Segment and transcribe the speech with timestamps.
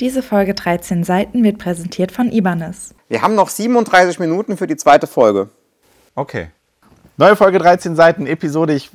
[0.00, 2.94] Diese Folge 13 Seiten wird präsentiert von Ibanez.
[3.08, 5.48] Wir haben noch 37 Minuten für die zweite Folge.
[6.14, 6.50] Okay.
[7.16, 8.90] Neue Folge 13 Seiten, Episode, ich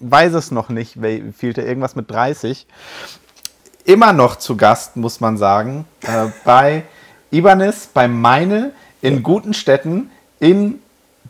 [0.00, 0.98] weiß es noch nicht,
[1.36, 2.66] fehlte irgendwas mit 30.
[3.84, 6.82] Immer noch zu Gast, muss man sagen, äh, bei
[7.30, 8.72] Ibanez, bei Meine,
[9.02, 10.10] in guten Städten,
[10.40, 10.80] in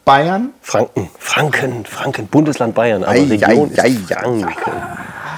[0.06, 0.54] Bayern.
[0.62, 4.48] Franken, Franken, Franken, Bundesland Bayern, aber Ei, Region ei, ist ei, Franken.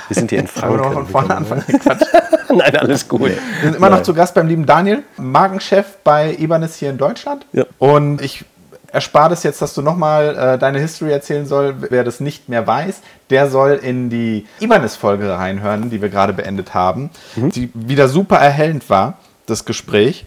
[0.06, 0.92] Wir sind hier in Franken.
[0.92, 1.64] von vorne anfangen?
[2.56, 3.20] Nein, alles gut.
[3.20, 4.04] Wir sind immer noch Nein.
[4.04, 7.46] zu Gast beim lieben Daniel, Markenchef bei Ibanez hier in Deutschland.
[7.52, 7.64] Ja.
[7.78, 8.44] Und ich
[8.92, 11.74] erspare das jetzt, dass du nochmal äh, deine History erzählen soll.
[11.90, 16.74] Wer das nicht mehr weiß, der soll in die Ibanez-Folge reinhören, die wir gerade beendet
[16.74, 19.14] haben, die wieder super erhellend war,
[19.46, 20.26] das Gespräch.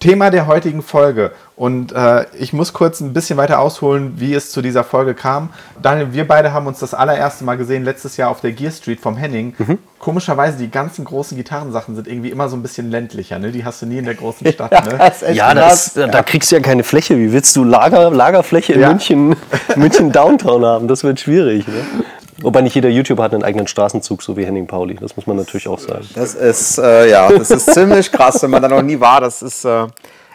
[0.00, 1.30] Thema der heutigen Folge.
[1.56, 5.50] Und äh, ich muss kurz ein bisschen weiter ausholen, wie es zu dieser Folge kam.
[5.82, 8.98] Daniel, wir beide haben uns das allererste Mal gesehen, letztes Jahr auf der Gear Street
[8.98, 9.54] vom Henning.
[9.98, 13.38] Komischerweise, die ganzen großen Gitarrensachen sind irgendwie immer so ein bisschen ländlicher.
[13.38, 13.52] Ne?
[13.52, 14.72] Die hast du nie in der großen Stadt.
[14.72, 14.96] Ne?
[14.96, 17.18] Das ist Ja, das, da, da kriegst du ja keine Fläche.
[17.18, 18.88] Wie willst du Lager, Lagerfläche in Ja.
[18.88, 19.36] München,
[19.76, 20.88] München Downtown haben?
[20.88, 21.68] Das wird schwierig.
[21.68, 21.74] Ne?
[22.42, 24.94] Wobei nicht jeder YouTuber hat einen eigenen Straßenzug, so wie Henning Pauli.
[24.94, 26.08] Das muss man natürlich auch sagen.
[26.14, 29.20] Das ist, äh, ja, das ist ziemlich krass, wenn man da noch nie war.
[29.20, 29.86] Das ist, äh,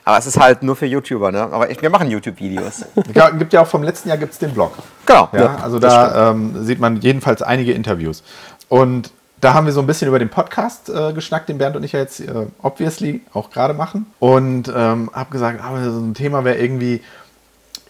[0.05, 1.41] aber es ist halt nur für YouTuber, ne?
[1.41, 2.85] Aber ich, wir machen YouTube-Videos.
[3.13, 4.73] Ja, gibt ja auch vom letzten Jahr gibt's den Blog.
[5.05, 5.29] Genau.
[5.33, 8.23] Ja, also da ähm, sieht man jedenfalls einige Interviews.
[8.69, 9.11] Und
[9.41, 11.91] da haben wir so ein bisschen über den Podcast äh, geschnackt, den Bernd und ich
[11.91, 14.05] ja jetzt äh, obviously auch gerade machen.
[14.19, 17.01] Und ähm, habe gesagt, ah, so ein Thema wäre irgendwie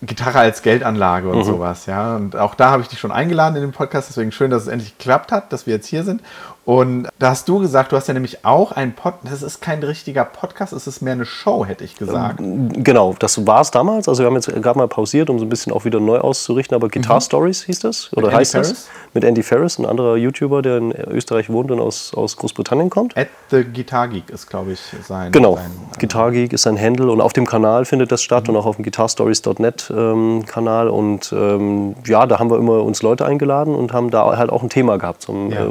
[0.01, 1.85] Gitarre als Geldanlage und sowas.
[1.85, 4.09] Ja, und auch da habe ich dich schon eingeladen in den Podcast.
[4.09, 6.21] Deswegen schön, dass es endlich geklappt hat, dass wir jetzt hier sind.
[6.65, 9.31] Und da hast du gesagt, du hast ja nämlich auch einen Podcast.
[9.31, 12.39] Das ist kein richtiger Podcast, es ist mehr eine Show, hätte ich gesagt.
[12.39, 14.09] Genau, das war es damals.
[14.09, 16.73] Also wir haben jetzt gerade mal pausiert, um so ein bisschen auch wieder neu auszurichten.
[16.73, 18.69] Aber Guitar Stories hieß das oder Andy heißt Ferris?
[18.69, 18.89] das?
[19.13, 23.15] Mit Andy Ferris, ein anderer YouTuber, der in Österreich wohnt und aus, aus Großbritannien kommt.
[23.15, 25.31] At the Guitar Geek ist, glaube ich, sein.
[25.31, 28.55] Genau, sein Guitar Geek ist sein Handle und auf dem Kanal findet das statt und
[28.57, 33.23] auch auf dem guitarstories.net ähm, Kanal und ähm, ja, da haben wir immer uns Leute
[33.25, 35.65] eingeladen und haben da halt auch ein Thema gehabt, zum, Ja.
[35.65, 35.69] äh,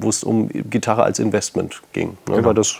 [0.00, 0.33] wo es um
[0.70, 2.10] Gitarre als Investment ging.
[2.28, 2.36] Ne?
[2.36, 2.44] Genau.
[2.48, 2.76] Weil das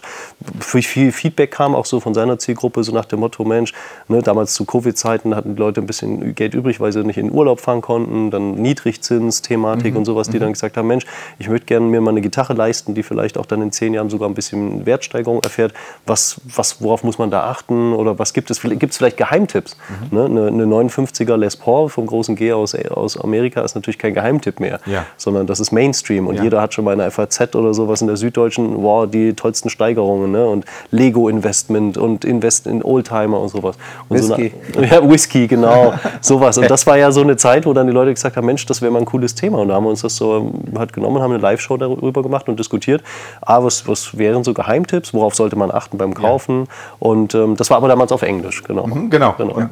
[0.61, 3.73] für viel Feedback kam auch so von seiner Zielgruppe, so nach dem Motto, Mensch,
[4.09, 7.29] ne, damals zu Covid-Zeiten hatten die Leute ein bisschen Geld übrig, weil sie nicht in
[7.29, 11.05] den Urlaub fahren konnten, dann Niedrigzins-Thematik und sowas, die dann gesagt haben, Mensch,
[11.39, 14.11] ich möchte gerne mir mal eine Gitarre leisten, die vielleicht auch dann in zehn Jahren
[14.11, 15.73] sogar ein bisschen Wertsteigerung erfährt.
[16.07, 18.61] Was, was, worauf muss man da achten oder was gibt es?
[18.61, 19.77] Gibt es vielleicht Geheimtipps?
[20.11, 20.25] Ne?
[20.25, 24.61] Eine, eine 59er Les Paul vom großen G aus, aus Amerika ist natürlich kein Geheimtipp
[24.61, 25.07] mehr, Ja.
[25.17, 26.43] sondern das ist Mainstream und Ja.
[26.45, 30.33] jeder hat schon bei einer FAZ oder sowas in der Süddeutschen, wow, die tollsten Steigerungen
[30.33, 30.47] ne?
[30.47, 33.77] und Lego-Investment und Invest in Oldtimer und sowas.
[34.09, 34.53] Und Whisky.
[34.73, 36.59] So eine, ja, Whisky, genau, sowas.
[36.59, 38.81] Und das war ja so eine Zeit, wo dann die Leute gesagt haben, Mensch, das
[38.83, 39.59] wäre mal ein cooles Thema.
[39.59, 42.23] Und da haben wir uns das so ähm, halt genommen und haben eine Live-Show darüber
[42.23, 43.03] gemacht und diskutiert.
[43.43, 45.13] Ah, was, was wären so Geheimtipps?
[45.13, 46.69] Worauf sollte man achten beim Kaufen?
[46.99, 48.85] Und ähm, das war aber damals auf Englisch, genau.
[48.85, 49.35] Genau.
[49.37, 49.59] genau.
[49.59, 49.71] Ja.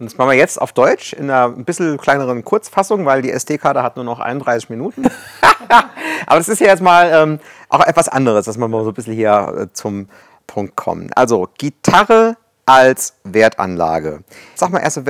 [0.00, 3.30] Und das machen wir jetzt auf Deutsch in einer ein bisschen kleineren Kurzfassung, weil die
[3.30, 5.04] SD-Karte hat nur noch 31 Minuten.
[6.26, 8.94] Aber das ist ja jetzt mal ähm, auch etwas anderes, dass wir mal so ein
[8.94, 10.08] bisschen hier äh, zum
[10.46, 11.10] Punkt kommen.
[11.14, 12.36] Also Gitarre
[12.66, 14.22] als Wertanlage.
[14.54, 15.00] Sag mal, erst,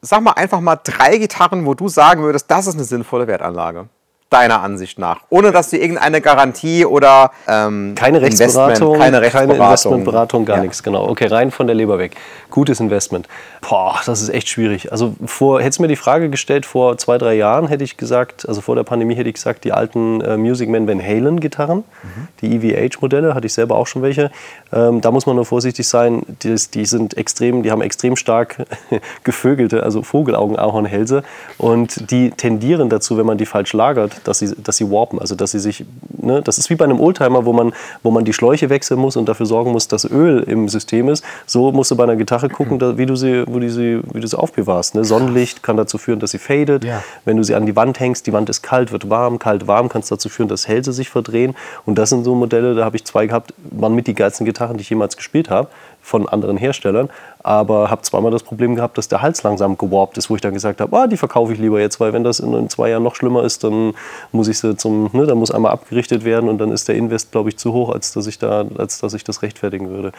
[0.00, 3.88] sag mal einfach mal drei Gitarren, wo du sagen würdest, das ist eine sinnvolle Wertanlage.
[4.30, 5.22] Deiner Ansicht nach.
[5.28, 10.62] Ohne dass du irgendeine Garantie oder ähm, Keine Rechtsberatung, keine Rechtsberatung, Investmentberatung, gar Ja.
[10.62, 11.08] nichts, genau.
[11.08, 12.14] Okay, rein von der Leber weg.
[12.48, 13.26] Gutes Investment.
[13.68, 14.92] Boah, das ist echt schwierig.
[14.92, 18.48] Also vor, hättest du mir die Frage gestellt vor zwei, drei Jahren, hätte ich gesagt,
[18.48, 21.78] also vor der Pandemie hätte ich gesagt, die alten äh, Music Man Van Halen Gitarren,
[22.02, 22.28] Mhm.
[22.40, 24.30] die EVH-Modelle, hatte ich selber auch schon welche.
[24.72, 28.58] Ähm, da muss man nur vorsichtig sein, die, die sind extrem, die haben extrem stark
[29.24, 31.24] gevögelte, also Vogelaugen-Ahornhälse
[31.58, 35.34] und die tendieren dazu, wenn man die falsch lagert, dass sie, dass sie warpen, also
[35.34, 35.84] dass sie sich,
[36.18, 37.72] ne, das ist wie bei einem Oldtimer, wo man,
[38.02, 41.24] wo man die Schläuche wechseln muss und dafür sorgen muss, dass Öl im System ist.
[41.46, 44.20] So musst du bei einer Gitarre gucken, da, wie, du sie, wo die sie, wie
[44.20, 44.94] du sie aufbewahrst.
[44.94, 45.04] Ne?
[45.04, 46.84] Sonnenlicht kann dazu führen, dass sie fadet.
[46.84, 47.02] Ja.
[47.24, 49.88] Wenn du sie an die Wand hängst, die Wand ist kalt, wird warm, kalt, warm,
[49.88, 51.54] kann es dazu führen, dass Hälse sich verdrehen.
[51.86, 54.76] Und das sind so Modelle, da habe ich zwei gehabt, waren mit die geilsten Gitarren,
[54.76, 55.68] die ich jemals gespielt habe,
[56.02, 57.10] von anderen Herstellern.
[57.42, 60.52] Aber habe zweimal das Problem gehabt, dass der Hals langsam gewarpt ist, wo ich dann
[60.52, 63.02] gesagt habe, ah, die verkaufe ich lieber jetzt, weil wenn das in, in zwei Jahren
[63.02, 63.94] noch schlimmer ist, dann
[64.32, 67.32] muss ich sie zum, ne, dann muss einmal abgerichtet werden und dann ist der Invest,
[67.32, 70.12] glaube ich, zu hoch, als dass ich da, als dass ich das rechtfertigen würde.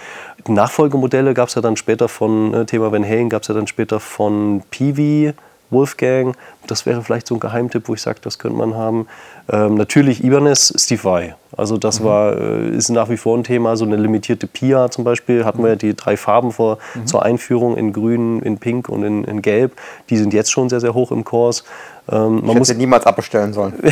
[0.47, 3.67] Nachfolgemodelle gab es ja dann später von äh, Thema Van Halen, gab es ja dann
[3.67, 5.33] später von Peavey,
[5.69, 6.35] Wolfgang.
[6.67, 9.07] Das wäre vielleicht so ein Geheimtipp, wo ich sage, das könnte man haben.
[9.49, 11.35] Ähm, natürlich Ibanez, Steve Vai.
[11.55, 13.75] Also das war, äh, ist nach wie vor ein Thema.
[13.75, 17.77] So eine limitierte Pia zum Beispiel hatten wir ja die drei Farben vor, zur Einführung
[17.77, 19.73] in Grün, in Pink und in, in Gelb.
[20.09, 21.63] Die sind jetzt schon sehr, sehr hoch im Kurs.
[22.09, 23.73] Ähm, Ich man hätte muss sie niemals abbestellen sollen.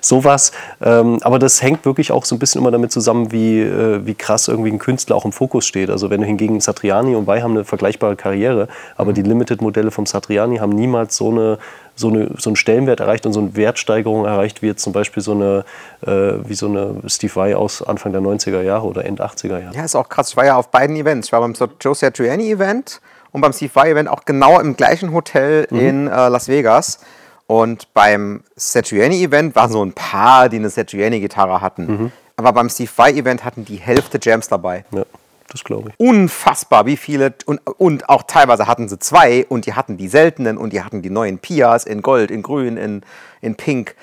[0.00, 0.52] sowas.
[0.82, 4.14] Ähm, aber das hängt wirklich auch so ein bisschen immer damit zusammen, wie, äh, wie
[4.14, 5.90] krass irgendwie ein Künstler auch im Fokus steht.
[5.90, 10.06] Also wenn du hingegen Satriani und Bai haben eine vergleichbare Karriere, aber die Limited-Modelle vom
[10.06, 11.58] Satriani haben niemals so eine
[11.96, 15.22] so, eine, so einen Stellenwert erreicht und so eine Wertsteigerung erreicht, wie jetzt zum Beispiel
[15.22, 15.64] so eine,
[16.06, 19.74] äh, wie so eine Steve Vai aus Anfang der 90er Jahre oder End 80er Jahre.
[19.74, 20.30] Ja, ist auch krass.
[20.30, 21.28] Ich war ja auf beiden Events.
[21.28, 23.00] Ich war beim Joe Satriani Event
[23.32, 26.98] und beim Steve Vai Event auch genau im gleichen Hotel in äh, Las Vegas.
[27.46, 32.12] Und beim Satriani Event waren so ein paar, die eine Satriani Gitarre hatten.
[32.36, 34.84] Aber beim Steve Vai Event hatten die Hälfte Jams dabei.
[34.92, 35.04] Ja,
[35.54, 36.00] das glaube ich.
[36.00, 37.32] Unfassbar, wie viele.
[37.46, 41.00] Und, und auch teilweise hatten sie zwei und die hatten die seltenen und die hatten
[41.00, 43.02] die neuen Pias in Gold, in Grün, in,
[43.40, 43.94] in Pink.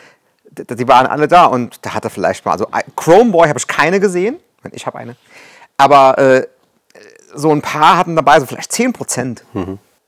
[0.49, 2.53] Die waren alle da und da hatte vielleicht mal.
[2.53, 4.37] Also Chrome Boy habe ich keine gesehen.
[4.71, 5.17] Ich habe eine.
[5.75, 6.47] Aber äh,
[7.35, 9.43] so ein paar hatten dabei so vielleicht 10 Prozent.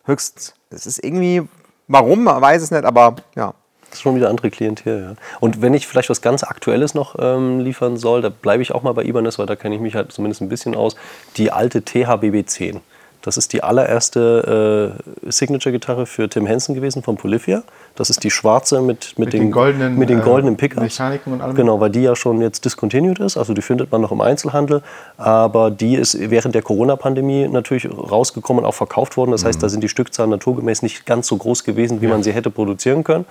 [0.05, 0.53] Höchstens.
[0.69, 1.41] Das ist irgendwie.
[1.89, 3.53] Warum, man weiß es nicht, aber ja.
[3.93, 5.13] Das ist schon wieder andere Klientel, ja.
[5.39, 8.81] Und wenn ich vielleicht was ganz Aktuelles noch ähm, liefern soll, da bleibe ich auch
[8.81, 10.95] mal bei Ibanez, weil da kenne ich mich halt zumindest ein bisschen aus.
[11.37, 12.79] Die alte THBB10.
[13.23, 17.63] Das ist die allererste äh, Signature-Gitarre für Tim Henson gewesen von Polyphia.
[17.95, 20.81] Das ist die schwarze mit, mit, Mit den goldenen, mit den äh, goldenen Pickups.
[20.81, 21.55] Mechaniken und allem.
[21.55, 23.37] Genau, weil die ja schon jetzt discontinued ist.
[23.37, 24.81] Also die findet man noch im Einzelhandel.
[25.15, 29.31] Aber die ist während der Corona-Pandemie natürlich rausgekommen und auch verkauft worden.
[29.31, 32.33] Das heißt, da sind die Stückzahlen naturgemäß nicht ganz so groß gewesen, wie man sie
[32.33, 33.25] hätte produzieren können.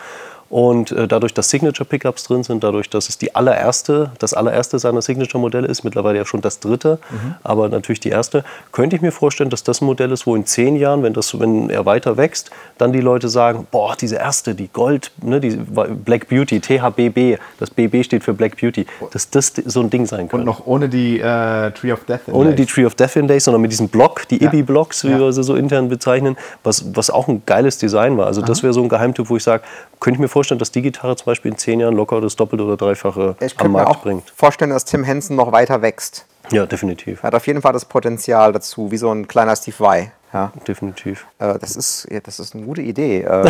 [0.52, 5.00] Und äh, dadurch, dass Signature-Pickups drin sind, dadurch, dass es die allererste, das allererste seiner
[5.00, 6.99] Signature-Modelle ist, mittlerweile ja schon das dritte,
[7.43, 10.44] aber natürlich die erste, könnte ich mir vorstellen, dass das ein Modell ist, wo in
[10.44, 14.54] zehn Jahren, wenn, das, wenn er weiter wächst, dann die Leute sagen, boah, diese erste,
[14.54, 19.55] die Gold, ne, die Black Beauty, THBB, das BB steht für Black Beauty, dass das
[19.64, 20.44] so ein Ding sein Und könnte.
[20.44, 22.20] noch ohne die äh, Tree of Death.
[22.31, 22.66] Ohne die.
[22.66, 24.52] Tree of Death Inlays, sondern mit diesem Block, die Ja.
[24.52, 25.19] Ibi-Blocks, wie Ja.
[25.19, 28.26] wir sie so intern bezeichnen, was, was auch ein geiles Design war.
[28.26, 29.62] Also das wäre so ein Geheimtipp, wo ich sage,
[30.02, 32.64] könnte ich mir vorstellen, dass die Gitarre zum Beispiel in zehn Jahren locker das Doppelte
[32.64, 34.31] oder Dreifache Ich am könnte mir Markt auch bringt.
[34.37, 36.26] vorstellen, dass Tim Henson noch weiter wächst.
[36.50, 37.22] Ja, definitiv.
[37.22, 40.12] Er hat auf jeden Fall das Potenzial dazu, wie so ein kleiner Steve Vai.
[40.32, 40.50] Ja.
[40.66, 41.26] Definitiv.
[41.38, 43.20] Äh, das, ist, ja, das ist eine gute Idee.
[43.20, 43.46] Ähm,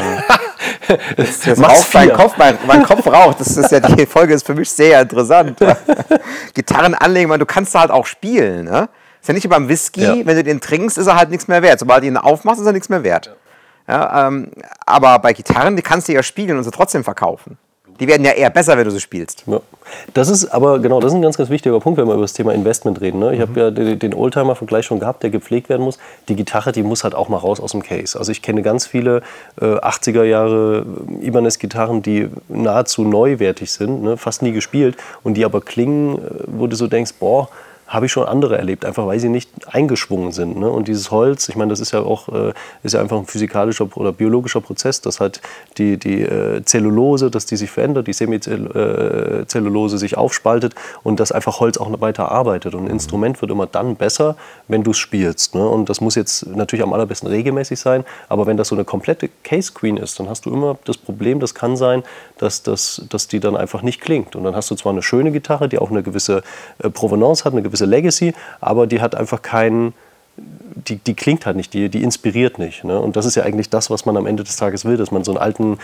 [1.16, 2.12] jetzt jetzt raucht mein.
[2.12, 3.40] Kopf, mein, mein Kopf raucht.
[3.40, 5.58] Das ist ja, die Folge ist für mich sehr interessant.
[6.54, 8.64] Gitarren anlegen, weil du kannst da halt auch spielen.
[8.64, 8.88] Ne?
[9.20, 10.14] Ist ja nicht wie beim Whisky, Ja.
[10.26, 11.78] wenn du den trinkst, ist er halt nichts mehr wert.
[11.78, 13.34] Sobald du ihn aufmachst, ist er nichts mehr wert.
[13.88, 14.50] Ja, ähm,
[14.86, 17.58] aber bei Gitarren, die kannst du ja spielen und sie trotzdem verkaufen.
[18.00, 19.44] Die werden ja eher besser, wenn du sie spielst.
[19.46, 19.60] Ja.
[20.14, 22.32] Das ist aber genau, das ist ein ganz, ganz wichtiger Punkt, wenn wir über das
[22.32, 23.18] Thema Investment reden.
[23.20, 23.34] Ne?
[23.34, 25.98] Ich habe ja den, Oldtimer-Vergleich schon gehabt, der gepflegt werden muss.
[26.28, 28.18] Die Gitarre, die muss halt auch mal raus aus dem Case.
[28.18, 29.22] Also ich kenne ganz viele
[29.60, 30.86] äh, 80er Jahre
[31.20, 34.16] Ibanez-Gitarren, die nahezu neuwertig sind, ne?
[34.16, 37.48] fast nie gespielt und die aber klingen, äh, wo du so denkst, boah,
[37.92, 40.58] habe ich schon andere erlebt, einfach weil sie nicht eingeschwungen sind.
[40.58, 40.70] Ne?
[40.70, 43.86] Und dieses Holz, ich meine, das ist ja auch äh, ist ja einfach ein physikalischer
[43.96, 45.42] oder biologischer Prozess, dass halt
[45.76, 51.60] die, die äh, Zellulose, dass die sich verändert, die Semizellulose sich aufspaltet und dass einfach
[51.60, 52.74] Holz auch weiter arbeitet.
[52.74, 54.36] Und ein Instrument wird immer dann besser,
[54.68, 55.54] wenn du es spielst.
[55.54, 55.68] Ne?
[55.68, 59.28] Und das muss jetzt natürlich am allerbesten regelmäßig sein, aber wenn das so eine komplette
[59.44, 62.04] Case Queen ist, dann hast du immer das Problem, das kann sein,
[62.38, 64.34] dass, das, dass die dann einfach nicht klingt.
[64.34, 66.42] Und dann hast du zwar eine schöne Gitarre, die auch eine gewisse
[66.78, 69.94] äh, Provenance hat, eine gewisse Legacy, aber die hat einfach keinen
[70.74, 72.84] die, die klingt halt nicht, die, die inspiriert nicht.
[72.84, 72.98] Ne?
[72.98, 75.24] Und das ist ja eigentlich das, was man am Ende des Tages will, dass man
[75.24, 75.78] so einen alten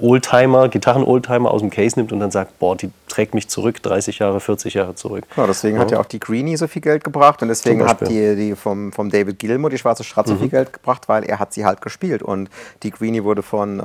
[0.00, 4.20] Oldtimer, Gitarren-Oldtimer aus dem Case nimmt und dann sagt, boah, die trägt mich zurück, 30
[4.20, 5.24] Jahre, 40 Jahre zurück.
[5.36, 8.36] Ja, deswegen hat ja auch die Greenie so viel Geld gebracht und deswegen hat die,
[8.36, 11.52] die vom, vom David Gilmour, die schwarze Strat, so viel Geld gebracht, weil er hat
[11.52, 12.48] sie halt gespielt und
[12.82, 13.82] die Greenie wurde von, äh,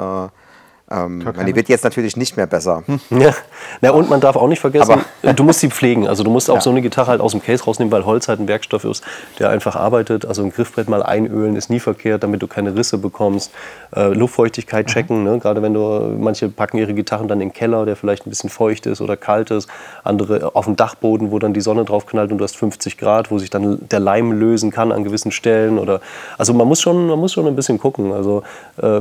[0.94, 2.84] ähm, die wird jetzt natürlich nicht mehr besser.
[3.10, 3.34] Ja.
[3.82, 6.08] Na, und man darf auch nicht vergessen, Aber- du musst sie pflegen.
[6.08, 6.62] Also du musst auch Ja.
[6.62, 9.04] so eine Gitarre halt aus dem Case rausnehmen, weil Holz halt ein Werkstoff ist,
[9.40, 10.26] der einfach arbeitet.
[10.26, 13.52] Also ein Griffbrett mal einölen ist nie verkehrt, damit du keine Risse bekommst.
[13.96, 15.40] Äh, Luftfeuchtigkeit checken, ne?
[15.40, 18.50] gerade wenn du, manche packen ihre Gitarren dann in den Keller, der vielleicht ein bisschen
[18.50, 19.68] feucht ist oder kalt ist.
[20.04, 23.32] Andere auf dem Dachboden, wo dann die Sonne drauf knallt und du hast 50 Grad,
[23.32, 25.78] wo sich dann der Leim lösen kann an gewissen Stellen.
[25.80, 26.02] Oder,
[26.38, 28.12] also man muss, schon, man muss schon ein bisschen gucken.
[28.14, 28.44] Also
[28.82, 29.00] äh,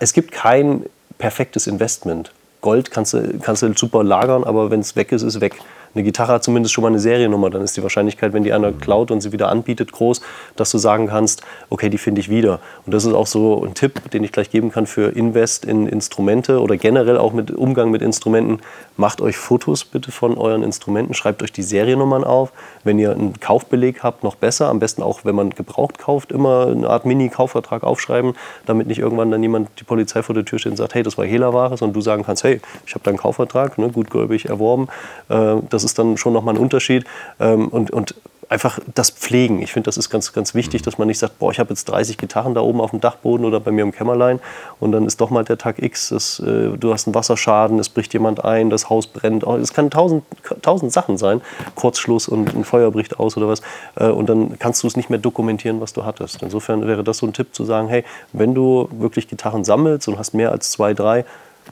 [0.00, 0.84] es gibt kein
[1.18, 2.32] perfektes Investment.
[2.60, 5.56] Gold kannst du, kannst du super lagern, aber wenn es weg ist, ist weg.
[5.96, 7.48] Eine Gitarre hat zumindest schon mal eine Seriennummer.
[7.48, 10.20] Dann ist die Wahrscheinlichkeit, wenn die einer klaut und sie wieder anbietet, groß,
[10.54, 12.60] dass du sagen kannst, okay, die finde ich wieder.
[12.84, 15.86] Und das ist auch so ein Tipp, den ich gleich geben kann für Invest in
[15.86, 18.58] Instrumente oder generell auch mit Umgang mit Instrumenten.
[18.98, 22.52] Macht euch Fotos bitte von euren Instrumenten, schreibt euch die Seriennummern auf.
[22.84, 24.68] Wenn ihr einen Kaufbeleg habt, noch besser.
[24.68, 28.34] Am besten auch, wenn man gebraucht kauft, immer eine Art Mini-Kaufvertrag aufschreiben,
[28.66, 31.16] damit nicht irgendwann dann jemand die Polizei vor der Tür steht und sagt, hey, das
[31.16, 34.88] war Hehlerware, sondern du sagen kannst, hey, ich habe da einen Kaufvertrag, ne, gutgläubig erworben.
[35.30, 37.04] Äh, das ist dann schon nochmal ein Unterschied.
[37.40, 38.14] Ähm, und, und
[38.48, 39.60] einfach das Pflegen.
[39.60, 41.86] Ich finde, das ist ganz, ganz wichtig, dass man nicht sagt, boah, ich habe jetzt
[41.86, 44.40] 30 Gitarren da oben auf dem Dachboden oder bei mir im Kämmerlein
[44.78, 47.88] und dann ist doch mal der Tag X, das, äh, du hast einen Wasserschaden, es
[47.88, 49.46] bricht jemand ein, das Haus brennt.
[49.46, 50.24] Oh, es kann tausend,
[50.62, 51.40] tausend Sachen sein,
[51.74, 53.62] Kurzschluss und ein Feuer bricht aus oder was
[53.96, 56.42] äh, und dann kannst du es nicht mehr dokumentieren, was du hattest.
[56.42, 60.18] Insofern wäre das so ein Tipp zu sagen, hey, wenn du wirklich Gitarren sammelst und
[60.18, 61.24] hast mehr als zwei, drei,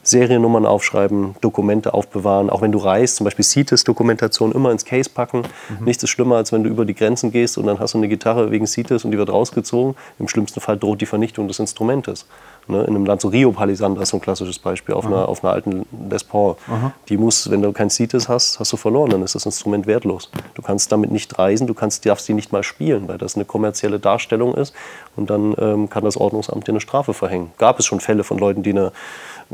[0.04, 2.50] Seriennummern aufschreiben, Dokumente aufbewahren.
[2.50, 5.42] Auch wenn du reist, zum Beispiel CITES-Dokumentation immer ins Case packen.
[5.68, 5.84] Mhm.
[5.84, 8.08] Nichts ist schlimmer, als wenn du über die Grenzen gehst und dann hast du eine
[8.08, 9.94] Gitarre wegen CITES und die wird rausgezogen.
[10.18, 12.26] Im schlimmsten Fall droht die Vernichtung des Instrumentes.
[12.66, 12.82] Ne?
[12.82, 15.52] In einem Land so Rio Palisandra ist so ein klassisches Beispiel auf, einer, auf einer
[15.52, 16.56] alten Les Paul.
[16.68, 16.92] Aha.
[17.08, 20.30] Die muss, wenn du kein CITES hast, hast du verloren, dann ist das Instrument wertlos.
[20.54, 23.44] Du kannst damit nicht reisen, du kannst, darfst die nicht mal spielen, weil das eine
[23.44, 24.74] kommerzielle Darstellung ist
[25.16, 27.52] und dann ähm, kann das Ordnungsamt dir eine Strafe verhängen.
[27.58, 28.92] Gab es schon Fälle von Leuten, die eine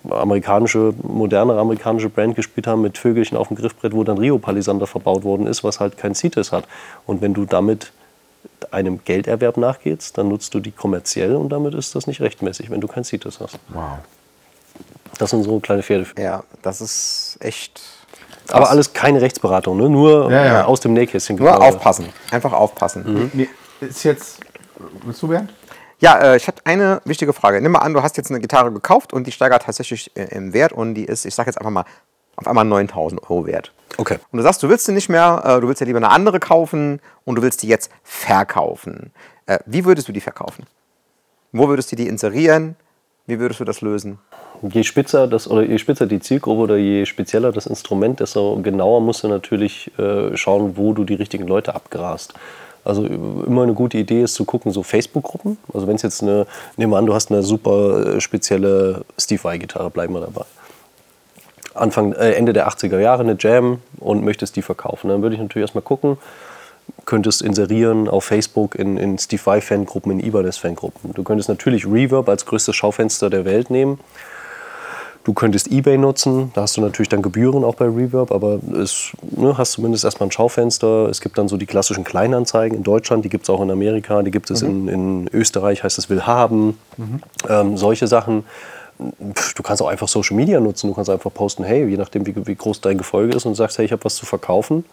[0.09, 4.87] amerikanische, modernere amerikanische Brand gespielt haben mit Vögelchen auf dem Griffbrett, wo dann Rio Palisander
[4.87, 6.65] verbaut worden ist, was halt kein CITES hat.
[7.07, 7.93] Und wenn du damit
[8.71, 12.81] einem Gelderwerb nachgehst, dann nutzt du die kommerziell und damit ist das nicht rechtmäßig, wenn
[12.81, 13.59] du kein CITES hast.
[13.69, 13.99] Wow.
[15.19, 16.07] Das sind so kleine Pferde.
[16.19, 17.81] Ja, das ist echt.
[18.47, 18.57] Krass.
[18.57, 19.89] Aber alles keine Rechtsberatung, ne?
[19.89, 20.65] nur ja, ja.
[20.65, 21.37] aus dem Nähkästchen.
[21.37, 23.31] Nur aufpassen, einfach aufpassen.
[23.33, 23.49] Mhm.
[23.81, 24.41] Ist jetzt,
[25.05, 25.53] willst du Bernd?
[26.01, 27.61] Ja, äh, ich hatte eine wichtige Frage.
[27.61, 30.53] Nimm mal an, du hast jetzt eine Gitarre gekauft und die steigert tatsächlich äh, im
[30.53, 31.85] Wert und die ist, ich sage jetzt einfach mal,
[32.37, 33.73] auf einmal 9000 Euro wert.
[33.99, 34.19] Okay.
[34.33, 36.41] Und du sagst, du willst sie nicht mehr, äh, du willst ja lieber eine andere
[36.41, 39.13] kaufen und du willst die jetzt verkaufen.
[39.45, 40.65] Äh, wie würdest du die verkaufen?
[41.53, 42.77] Wo würdest du die inserieren?
[43.27, 44.19] Wie würdest du das lösen?
[44.63, 49.01] Je spitzer, das, oder je spitzer die Zielgruppe oder je spezieller das Instrument, desto genauer
[49.01, 52.35] musst du natürlich äh, schauen, wo du die richtigen Leute abgrast.
[52.85, 55.59] Also immer eine gute Idee ist zu gucken, so Facebook-Gruppen.
[55.73, 56.47] Also wenn es jetzt eine,
[56.77, 60.45] nehmen wir an, du hast eine super äh, spezielle Steve Vai-Gitarre, bleiben wir dabei.
[61.75, 65.09] Anfang, äh, Ende der 80er Jahre eine Jam und möchtest die verkaufen.
[65.09, 66.17] Dann würde ich natürlich erstmal gucken,
[67.05, 71.13] könntest inserieren auf Facebook in, in Steve Vai-Fangruppen, in Ibanez-Fangruppen.
[71.15, 74.01] Du könntest natürlich Reverb als größtes Schaufenster der Welt nehmen
[75.23, 79.11] Du könntest eBay nutzen, da hast du natürlich dann Gebühren auch bei Reverb, aber es
[79.37, 81.09] ne, hast zumindest erstmal ein Schaufenster.
[81.11, 84.23] Es gibt dann so die klassischen Kleinanzeigen in Deutschland, die gibt es auch in Amerika,
[84.23, 84.89] die gibt es mhm.
[84.89, 86.79] in, in, Österreich, heißt es will haben.
[86.97, 87.21] Mhm.
[87.49, 88.45] Ähm, solche Sachen.
[88.99, 92.35] Du kannst auch einfach Social Media nutzen, du kannst einfach posten, hey, je nachdem wie,
[92.47, 94.85] wie groß dein Gefolge ist und sagst, hey, ich habe was zu verkaufen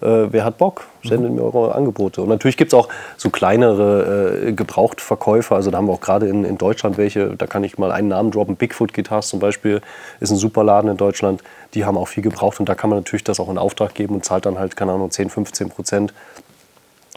[0.00, 0.86] äh, wer hat Bock?
[1.02, 1.36] Sendet mhm.
[1.36, 2.22] mir eure Angebote.
[2.22, 5.54] Und natürlich gibt es auch so kleinere äh, Gebrauchtverkäufer.
[5.54, 8.08] Also da haben wir auch gerade in, in Deutschland welche, da kann ich mal einen
[8.08, 8.56] Namen droppen.
[8.56, 9.80] Bigfoot Guitars zum Beispiel
[10.20, 11.42] ist ein super Laden in Deutschland.
[11.74, 14.14] Die haben auch viel gebraucht und da kann man natürlich das auch in Auftrag geben
[14.14, 16.14] und zahlt dann halt, keine Ahnung, 10, 15 Prozent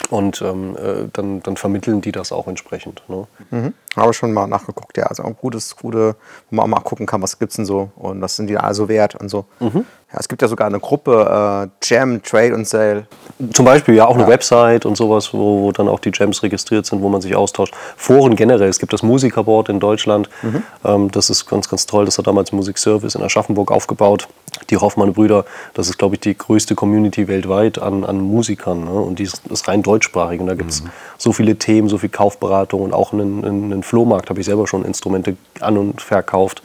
[0.10, 3.04] und ähm, äh, dann, dann vermitteln die das auch entsprechend.
[3.08, 3.28] Ne?
[3.52, 3.74] Mhm.
[3.96, 5.06] Habe schon mal nachgeguckt, ja.
[5.06, 6.16] Also ein gutes, gute,
[6.50, 8.58] wo man auch mal gucken kann, was gibt es denn so und was sind die
[8.58, 9.46] also wert und so.
[9.60, 9.86] Mhm.
[10.12, 13.08] Ja, es gibt ja sogar eine Gruppe, äh, Jam, Trade und Sale.
[13.52, 14.30] Zum Beispiel, ja, auch eine ja.
[14.30, 17.74] Website und sowas, wo, wo, dann auch die Jams registriert sind, wo man sich austauscht.
[17.98, 20.30] Foren generell, es gibt das Musikerboard in Deutschland.
[20.44, 20.64] Mhm.
[20.86, 22.06] Ähm, das ist ganz, ganz toll.
[22.06, 24.30] Das hat damals Musikservice in Aschaffenburg aufgebaut.
[24.70, 28.86] Die Hoffmann-Brüder, das ist, glaube ich, die größte Community weltweit an, an Musikern.
[28.86, 28.92] Ne?
[28.92, 30.40] Und die ist, ist, rein deutschsprachig.
[30.40, 30.90] Und da gibt es mhm.
[31.18, 34.86] so viele Themen, so viel Kaufberatung und auch einen, einen Flohmarkt habe ich selber schon
[34.86, 36.62] Instrumente an- und verkauft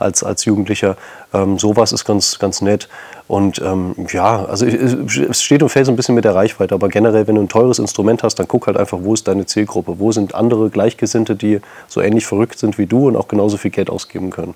[0.00, 0.96] als, als Jugendlicher.
[1.32, 2.88] Ähm, sowas ist ganz, ganz nett.
[3.28, 6.74] Und ähm, ja, also es steht und fällt so ein bisschen mit der Reichweite.
[6.74, 9.46] Aber generell, wenn du ein teures Instrument hast, dann guck halt einfach, wo ist deine
[9.46, 9.98] Zielgruppe?
[9.98, 13.70] Wo sind andere Gleichgesinnte, die so ähnlich verrückt sind wie du und auch genauso viel
[13.70, 14.54] Geld ausgeben können?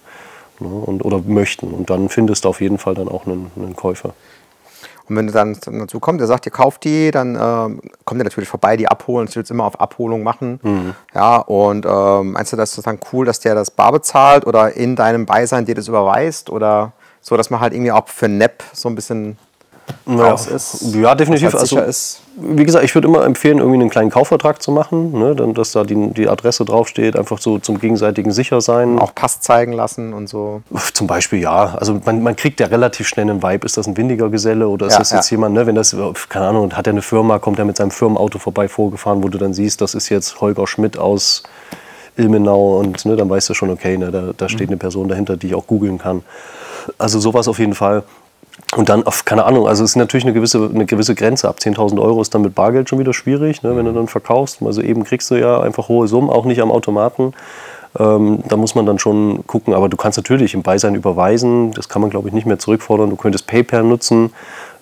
[0.59, 0.69] Ne?
[0.69, 1.69] Und, oder möchten.
[1.69, 4.15] Und dann findest du auf jeden Fall dann auch einen, einen Käufer.
[5.09, 8.25] Und wenn du dann dazu kommt, der sagt, ihr kauft die, dann ähm, kommt ihr
[8.25, 9.27] natürlich vorbei, die abholen.
[9.27, 10.61] Das wird immer auf Abholung machen.
[10.63, 10.95] Mhm.
[11.15, 14.73] Ja, und ähm, meinst du, das ist dann cool, dass der das bar bezahlt oder
[14.73, 18.63] in deinem Beisein dir das überweist oder so, dass man halt irgendwie auch für NEP
[18.73, 19.39] so ein bisschen
[20.07, 20.95] raus ja, ist.
[20.95, 21.55] Ja, definitiv.
[21.55, 22.21] Also, ist.
[22.37, 25.73] Wie gesagt, ich würde immer empfehlen, irgendwie einen kleinen Kaufvertrag zu machen, ne, dann, dass
[25.73, 28.99] da die, die Adresse draufsteht, einfach so zum gegenseitigen Sichersein.
[28.99, 30.63] Auch Pass zeigen lassen und so.
[30.93, 31.77] Zum Beispiel ja.
[31.77, 33.65] Also man, man kriegt ja relativ schnell einen Vibe.
[33.65, 35.37] Ist das ein windiger Geselle oder ist ja, das jetzt ja.
[35.37, 35.97] jemand, ne, wenn das,
[36.29, 39.39] keine Ahnung, hat er eine Firma, kommt er mit seinem Firmenauto vorbei vorgefahren, wo du
[39.39, 41.45] dann siehst, das ist jetzt Holger Schmidt aus
[42.17, 44.75] Ilmenau und ne, dann weißt du schon, okay, ne, da, da steht mhm.
[44.75, 46.23] eine Person dahinter, die ich auch googeln kann.
[46.99, 48.03] Also sowas auf jeden Fall.
[48.77, 51.49] Und dann auf, keine Ahnung, also es ist natürlich eine gewisse, eine gewisse Grenze.
[51.49, 54.63] Ab 10.000 Euro ist dann mit Bargeld schon wieder schwierig, ne, wenn du dann verkaufst.
[54.63, 57.35] Also eben kriegst du ja einfach hohe Summen, auch nicht am Automaten.
[57.99, 59.75] Ähm, da muss man dann schon gucken.
[59.75, 61.73] Aber du kannst natürlich im Beisein überweisen.
[61.73, 63.11] Das kann man, glaube ich, nicht mehr zurückfordern.
[63.11, 64.33] Du könntest PayPal nutzen.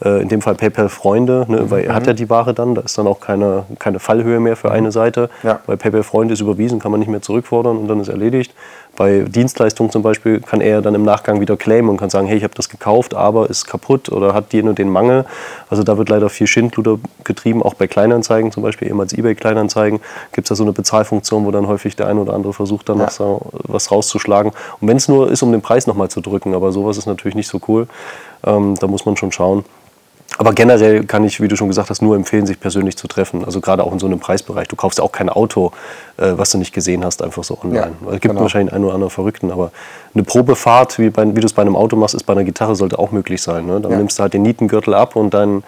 [0.04, 2.74] Äh, in dem Fall PayPal Freunde, ne, weil er hat ja die Ware dann.
[2.74, 5.30] Da ist dann auch keine, keine Fallhöhe mehr für eine Seite.
[5.42, 5.60] Ja.
[5.66, 8.52] Bei PayPal Freunde ist überwiesen, kann man nicht mehr zurückfordern und dann ist erledigt.
[8.96, 12.36] Bei Dienstleistungen zum Beispiel kann er dann im Nachgang wieder claimen und kann sagen, hey,
[12.36, 15.24] ich habe das gekauft, aber ist kaputt oder hat den und den Mangel.
[15.70, 20.00] Also da wird leider viel Schindluder getrieben, auch bei Kleinanzeigen zum Beispiel, ehemals eBay-Kleinanzeigen,
[20.32, 22.98] gibt es da so eine Bezahlfunktion, wo dann häufig der eine oder andere versucht, dann
[22.98, 23.04] Ja.
[23.04, 24.52] noch so was rauszuschlagen.
[24.80, 27.34] Und wenn es nur ist, um den Preis nochmal zu drücken, aber sowas ist natürlich
[27.34, 27.86] nicht so cool.
[28.44, 29.64] Ähm, da muss man schon schauen.
[30.38, 33.44] Aber generell kann ich, wie du schon gesagt hast, nur empfehlen, sich persönlich zu treffen.
[33.44, 34.66] Also gerade auch in so einem Preisbereich.
[34.68, 35.72] Du kaufst ja auch kein Auto,
[36.16, 37.92] äh, was du nicht gesehen hast, einfach so online.
[38.00, 38.40] Ja, es gibt genau.
[38.40, 39.72] wahrscheinlich einen oder anderen Verrückten, aber
[40.14, 42.76] eine Probefahrt, wie, bei, wie du es bei einem Auto machst, ist bei einer Gitarre
[42.76, 43.66] sollte auch möglich sein.
[43.66, 43.80] Ne?
[43.80, 43.98] Dann Ja.
[43.98, 45.62] nimmst du halt den Nietengürtel ab und dein,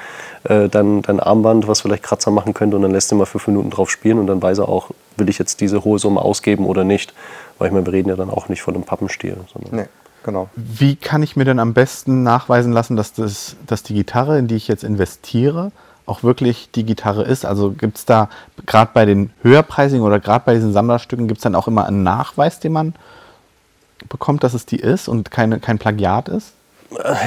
[0.44, 3.46] äh, dein, dein Armband, was vielleicht Kratzer machen könnte, und dann lässt du mal fünf
[3.46, 6.66] Minuten drauf spielen und dann weiß er auch, will ich jetzt diese hohe Summe ausgeben
[6.66, 7.12] oder nicht.
[7.58, 9.36] Weil ich meine, wir reden ja dann auch nicht von einem Pappenstiel.
[9.52, 9.86] Sondern Nee,
[10.24, 10.48] genau.
[10.56, 14.48] Wie kann ich mir denn am besten nachweisen lassen, dass, das, dass die Gitarre, in
[14.48, 15.70] die ich jetzt investiere,
[16.06, 17.44] auch wirklich die Gitarre ist?
[17.44, 18.28] Also gibt es da
[18.66, 22.02] gerade bei den höherpreisigen oder gerade bei diesen Sammlerstücken, gibt es dann auch immer einen
[22.02, 22.94] Nachweis, den man
[24.08, 26.52] bekommt, dass es die ist und keine, kein Plagiat ist?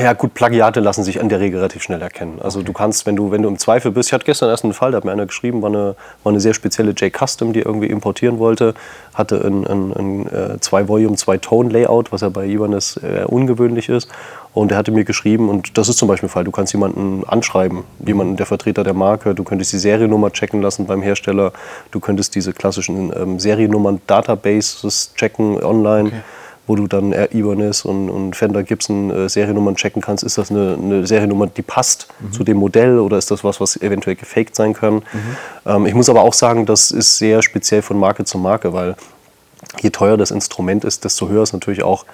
[0.02, 2.40] Ja gut, Plagiate lassen sich in der Regel relativ schnell erkennen.
[2.42, 4.74] Also du kannst, wenn du, wenn du im Zweifel bist, ich hatte gestern erst einen
[4.74, 7.88] Fall, da hat mir einer geschrieben, war eine, war eine sehr spezielle J-Custom, die irgendwie
[7.88, 8.76] importieren wollte,
[9.14, 14.10] hatte ein, ein, ein äh, zwei-Volume, zwei-Tone-Layout, was ja bei Ibanez äh, ungewöhnlich ist.
[14.54, 17.24] Und er hatte mir geschrieben, und das ist zum Beispiel ein Fall, du kannst jemanden
[17.28, 21.52] anschreiben, jemanden, der Vertreter der Marke, du könntest die Seriennummer checken lassen beim Hersteller,
[21.92, 26.12] du könntest diese klassischen ähm, Seriennummern-Databases checken online
[26.68, 30.24] wo du dann äh, Ibanez und, und Fender Gibson äh, Seriennummern checken kannst.
[30.24, 33.78] Ist das eine, eine Seriennummer, die passt zu dem Modell oder ist das was, was
[33.78, 35.04] eventuell gefaked sein kann?
[35.66, 38.96] Ähm, ich muss aber auch sagen, das ist sehr speziell von Marke zu Marke, weil
[39.82, 42.06] je teuer das Instrument ist, desto höher ist natürlich auch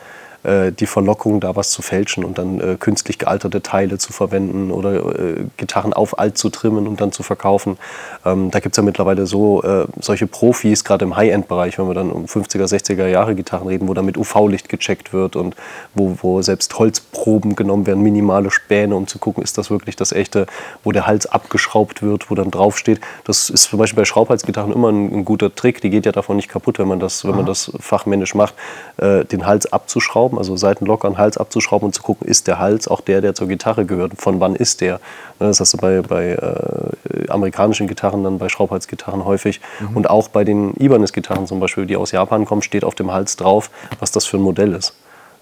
[0.44, 5.18] die Verlockung, da was zu fälschen und dann äh, künstlich gealterte Teile zu verwenden oder
[5.18, 7.78] äh, Gitarren auf alt zu trimmen und dann zu verkaufen.
[8.26, 11.94] Ähm, da gibt es ja mittlerweile so äh, solche Profis, gerade im High-End-Bereich, wenn wir
[11.94, 15.56] dann um 50er, 60er Jahre Gitarren reden, wo dann mit UV-Licht gecheckt wird und
[15.94, 20.12] wo, wo selbst Holzproben genommen werden, minimale Späne, um zu gucken, ist das wirklich das
[20.12, 20.46] echte,
[20.84, 23.00] wo der Hals abgeschraubt wird, wo dann draufsteht.
[23.24, 26.36] Das ist zum Beispiel bei Schraubhalsgitarren immer ein, ein guter Trick, die geht ja davon
[26.36, 28.56] nicht kaputt, wenn man das, wenn man das fachmännisch macht,
[28.98, 32.60] äh, den Hals abzuschrauben, also Seiten locker einen Hals abzuschrauben und zu gucken, ist der
[32.60, 34.96] Hals auch der, der zur Gitarre gehört, von wann ist der.
[35.40, 39.62] Ne, Das hast du bei, bei äh, amerikanischen Gitarren, dann bei Schraubhalsgitarren häufig
[39.94, 43.36] und auch bei den Ibanez-Gitarren zum Beispiel, die aus Japan kommen, steht auf dem Hals
[43.36, 44.94] drauf, was das für ein Modell ist.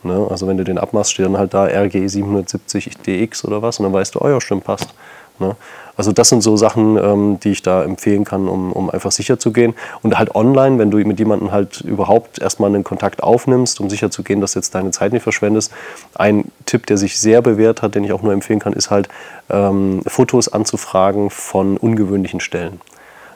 [0.04, 0.28] Ne?
[0.30, 3.84] Also wenn du den abmachst, steht dann halt da RG 770 DX oder was und
[3.84, 4.94] dann weißt du, oh ja, stimmt, passt.
[5.42, 5.56] Ne?
[5.98, 9.38] Also das sind so Sachen, ähm, die ich da empfehlen kann, um, um einfach sicher
[9.38, 9.76] zu gehen.
[10.02, 14.10] Und halt online, wenn du mit jemandem halt überhaupt erstmal einen Kontakt aufnimmst, um sicher
[14.10, 15.72] zu gehen, dass du jetzt deine Zeit nicht verschwendest.
[16.16, 19.10] Ein Tipp, der sich sehr bewährt hat, den ich auch nur empfehlen kann, ist halt
[19.50, 22.80] ähm, Fotos anzufragen von ungewöhnlichen Stellen.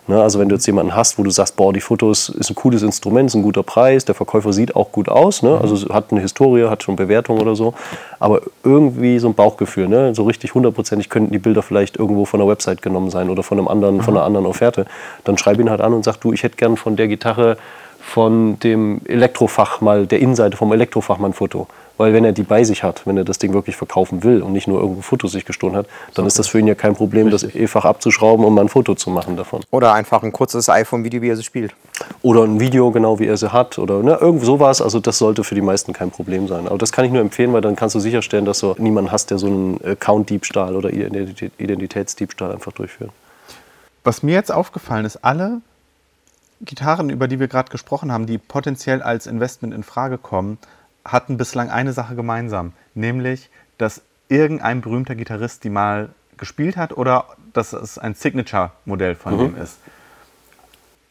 [0.07, 2.55] Ne, also wenn du jetzt jemanden hast, wo du sagst, boah, die Fotos ist ein
[2.55, 5.59] cooles Instrument, ist ein guter Preis, der Verkäufer sieht auch gut aus, ne?
[5.59, 7.73] also hat eine Historie, hat schon Bewertung oder so,
[8.19, 10.13] aber irgendwie so ein Bauchgefühl, ne?
[10.13, 13.57] so richtig hundertprozentig könnten die Bilder vielleicht irgendwo von der Website genommen sein oder von
[13.57, 14.85] einem anderen, von einer anderen Offerte,
[15.23, 17.57] dann schreib ihn halt an und sag, du, ich hätte gern von der Gitarre
[17.99, 21.67] von dem Elektrofach mal, der Innenseite vom Elektrofach mal ein Foto.
[21.97, 24.51] Weil wenn er die bei sich hat, wenn er das Ding wirklich verkaufen will und
[24.51, 27.29] nicht nur irgendwo Fotos sich gestohlen hat, dann ist das für ihn ja kein Problem,
[27.29, 29.61] das E-Fach abzuschrauben und mal ein Foto zu machen davon.
[29.71, 31.73] Oder einfach ein kurzes iPhone-Video, wie er sie spielt.
[32.21, 33.79] Oder ein Video, genau wie er sie hat.
[33.79, 34.81] Oder ne, irgend sowas.
[34.81, 36.67] Also das sollte für die meisten kein Problem sein.
[36.67, 39.31] Aber das kann ich nur empfehlen, weil dann kannst du sicherstellen, dass du niemanden hast,
[39.31, 43.11] der so einen Account-Diebstahl oder Identität- Identitätsdiebstahl einfach durchführt.
[44.03, 45.61] Was mir jetzt aufgefallen ist, alle
[46.61, 50.57] Gitarren, über die wir gerade gesprochen haben, die potenziell als Investment in Frage kommen,
[51.05, 57.25] hatten bislang eine Sache gemeinsam, nämlich, dass irgendein berühmter Gitarrist die mal gespielt hat oder
[57.53, 59.77] dass es ein Signature-Modell von dem ist.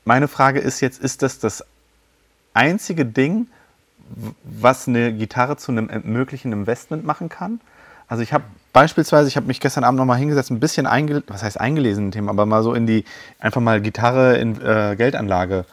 [0.04, 1.64] Meine Frage ist jetzt, ist das das
[2.52, 3.46] einzige Ding,
[4.42, 7.61] was eine Gitarre zu einem möglichen Investment machen kann?
[8.07, 11.42] Also ich habe beispielsweise, ich habe mich gestern Abend nochmal hingesetzt, ein bisschen eingelesen, was
[11.42, 13.04] heißt eingelesen in Themen, aber mal so in die,
[13.38, 15.64] einfach mal Gitarre in äh, Geldanlage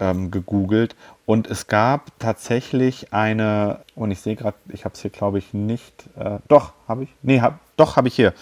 [0.00, 0.96] ähm, gegoogelt
[1.28, 5.52] und es gab tatsächlich eine, und ich sehe gerade, ich habe es hier glaube ich
[5.52, 8.32] nicht, äh, doch, habe ich, nee, hab, doch, habe ich hier.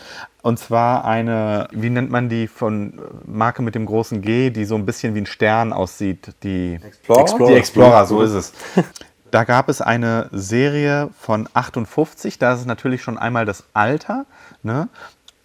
[0.40, 4.64] Und zwar eine, wie nennt man die von äh, Marke mit dem großen G, die
[4.64, 7.48] so ein bisschen wie ein Stern aussieht, die Explorer?
[7.48, 8.52] Die Explorer, so ist es.
[9.32, 14.24] Da gab es eine Serie von 58, da ist es natürlich schon einmal das Alter.
[14.62, 14.88] Ne?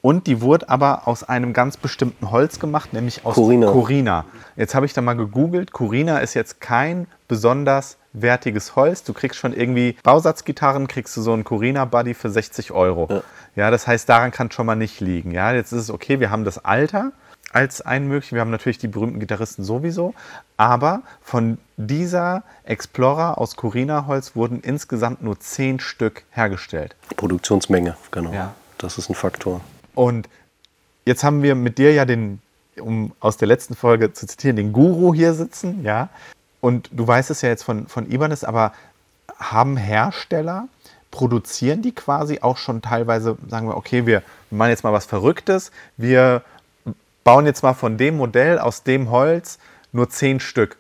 [0.02, 3.72] Und die wurde aber aus einem ganz bestimmten Holz gemacht, nämlich aus Corina.
[3.72, 4.26] Corina.
[4.56, 5.74] Jetzt habe ich da mal gegoogelt.
[5.74, 9.04] Corina ist jetzt kein besonders wertiges Holz.
[9.04, 13.22] Du kriegst schon irgendwie Bausatzgitarren, kriegst du so einen Corina Buddy für 60 Euro.
[13.56, 13.70] Ja.
[13.70, 15.32] das heißt, daran kann schon mal nicht liegen.
[15.32, 17.12] Ja, jetzt ist es okay, wir haben das Alter
[17.54, 18.36] als einen möglichen.
[18.36, 20.14] Wir haben natürlich die berühmten Gitarristen sowieso.
[20.58, 26.96] Aber von dieser Explorer aus Corina-Holz wurden insgesamt nur 10 Stück hergestellt.
[27.18, 28.34] Produktionsmenge, genau.
[28.34, 28.54] Ja.
[28.78, 29.62] Das ist ein Faktor.
[29.96, 30.30] Und
[31.06, 32.42] jetzt haben wir mit dir ja den,
[32.80, 36.10] um aus der letzten Folge zu zitieren, den Guru hier sitzen, ja.
[36.60, 38.74] Und du weißt es ja jetzt von, von Ibanez, aber
[39.38, 40.68] haben Hersteller,
[41.10, 45.72] produzieren die quasi auch schon teilweise, sagen wir, okay, wir machen jetzt mal was Verrücktes,
[45.98, 46.44] wir
[47.24, 49.60] bauen jetzt mal von dem Modell aus dem Holz
[49.92, 50.78] nur zehn Stück.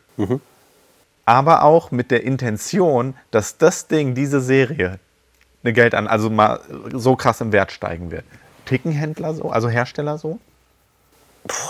[1.25, 4.99] Aber auch mit der Intention, dass das Ding, diese Serie,
[5.63, 6.59] eine Geld an, also mal
[6.93, 8.25] so krass im Wert steigen wird.
[8.65, 10.39] Ticken Händler so, also Hersteller so?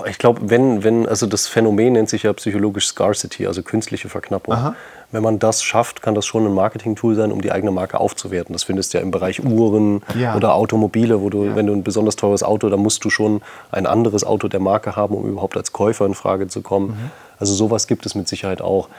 [0.06, 4.54] Ich glaube, wenn, wenn, also das Phänomen nennt sich ja psychologisch Scarcity, also künstliche Verknappung.
[4.54, 4.76] Aha.
[5.12, 8.52] Wenn man das schafft, kann das schon ein Marketing-Tool sein, um die eigene Marke aufzuwerten.
[8.52, 10.36] Das findest du ja im Bereich Uhren Ja.
[10.36, 11.56] oder Automobile, wo du, Ja.
[11.56, 14.98] wenn du ein besonders teures Auto, dann musst du schon ein anderes Auto der Marke
[14.98, 16.88] haben, um überhaupt als Käufer in Frage zu kommen.
[16.90, 17.12] Mhm.
[17.40, 18.90] Also sowas gibt es mit Sicherheit auch.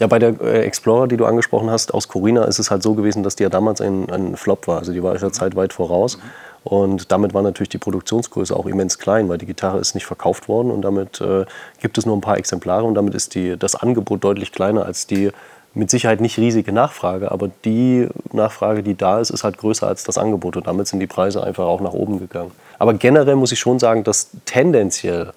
[0.00, 2.94] Ja, bei der äh, Explorer, die du angesprochen hast, aus Corina, ist es halt so
[2.94, 4.78] gewesen, dass die ja damals ein, ein Flop war.
[4.78, 6.18] Also die war ihrer Zeit weit voraus.
[6.66, 10.48] Und damit war natürlich die Produktionsgröße auch immens klein, weil die Gitarre ist nicht verkauft
[10.48, 11.44] worden und damit äh,
[11.80, 15.06] gibt es nur ein paar Exemplare und damit ist die, das Angebot deutlich kleiner als
[15.06, 15.30] die
[15.74, 20.02] mit Sicherheit nicht riesige Nachfrage, aber die Nachfrage, die da ist, ist halt größer als
[20.02, 22.50] das Angebot und damit sind die Preise einfach auch nach oben gegangen.
[22.80, 25.34] Aber generell muss ich schon sagen, dass tendenziell,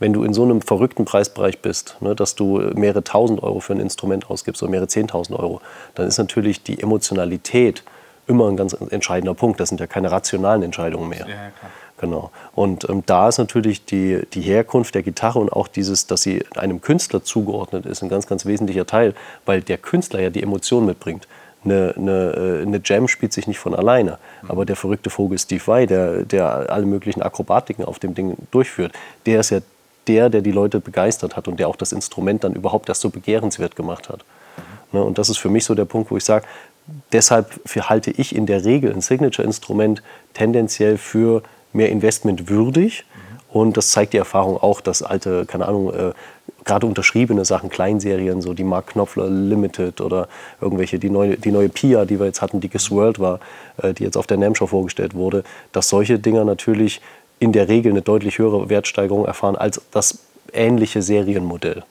[0.00, 3.74] wenn du in so einem verrückten Preisbereich bist, ne, dass du mehrere tausend Euro für
[3.74, 5.60] ein Instrument ausgibst oder mehrere zehntausend Euro,
[5.94, 7.84] dann ist natürlich die Emotionalität
[8.26, 9.60] immer ein ganz entscheidender Punkt.
[9.60, 11.26] Das sind ja keine rationalen Entscheidungen mehr.
[11.98, 12.30] Genau.
[12.54, 16.44] Und ähm, da ist natürlich die, die Herkunft der Gitarre und auch dieses, dass sie
[16.56, 19.14] einem Künstler zugeordnet ist, ein ganz, ganz wesentlicher Teil,
[19.46, 21.28] weil der Künstler ja die Emotion mitbringt.
[21.64, 25.66] Eine, eine, äh, eine Jam spielt sich nicht von alleine, aber der verrückte Vogel Steve
[25.66, 28.92] Vai, der, der alle möglichen Akrobatiken auf dem Ding durchführt,
[29.24, 29.60] der ist ja
[30.06, 33.08] der, der die Leute begeistert hat und der auch das Instrument dann überhaupt erst so
[33.08, 34.24] begehrenswert gemacht hat.
[34.92, 36.44] Ne, und das ist für mich so der Punkt, wo ich sage,
[37.12, 41.42] deshalb halte ich in der Regel ein Signature-Instrument tendenziell für
[41.72, 43.04] mehr Investment würdig.
[43.50, 46.12] Und das zeigt die Erfahrung auch, dass alte, keine Ahnung, äh,
[46.64, 50.28] gerade unterschriebene Sachen, Kleinserien, so die Mark Knopfler Limited oder
[50.60, 53.40] irgendwelche, die neue, die neue Pia, die wir jetzt hatten, die Guess World war,
[53.82, 57.00] äh, die jetzt auf der NAMM Show vorgestellt wurde, dass solche Dinger natürlich
[57.38, 60.18] in der Regel eine deutlich höhere Wertsteigerung erfahren als das
[60.52, 61.84] ähnliche Serienmodell.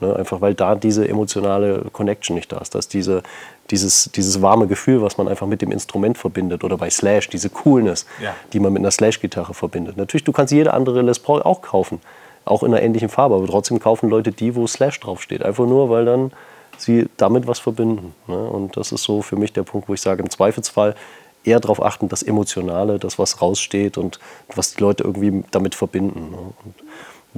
[0.00, 0.14] Ne?
[0.14, 2.74] Einfach weil da diese emotionale Connection nicht da ist.
[2.74, 3.22] Dass diese,
[3.70, 6.64] dieses, dieses warme Gefühl, was man einfach mit dem Instrument verbindet.
[6.64, 8.34] Oder bei Slash, diese Coolness, Ja.
[8.52, 9.96] die man mit einer Slash-Gitarre verbindet.
[9.96, 12.00] Natürlich, du kannst jede andere Les Paul auch kaufen.
[12.44, 13.34] Auch in einer ähnlichen Farbe.
[13.34, 15.42] Aber trotzdem kaufen Leute die, wo Slash draufsteht.
[15.42, 16.32] Einfach nur, weil dann
[16.78, 18.14] sie damit was verbinden.
[18.26, 18.36] Ne?
[18.38, 20.94] Und das ist so für mich der Punkt, wo ich sage, im Zweifelsfall
[21.44, 24.18] eher darauf achten, das Emotionale, das, was raussteht und
[24.54, 26.30] was die Leute irgendwie damit verbinden.
[26.30, 26.38] Ne?
[26.64, 26.74] Und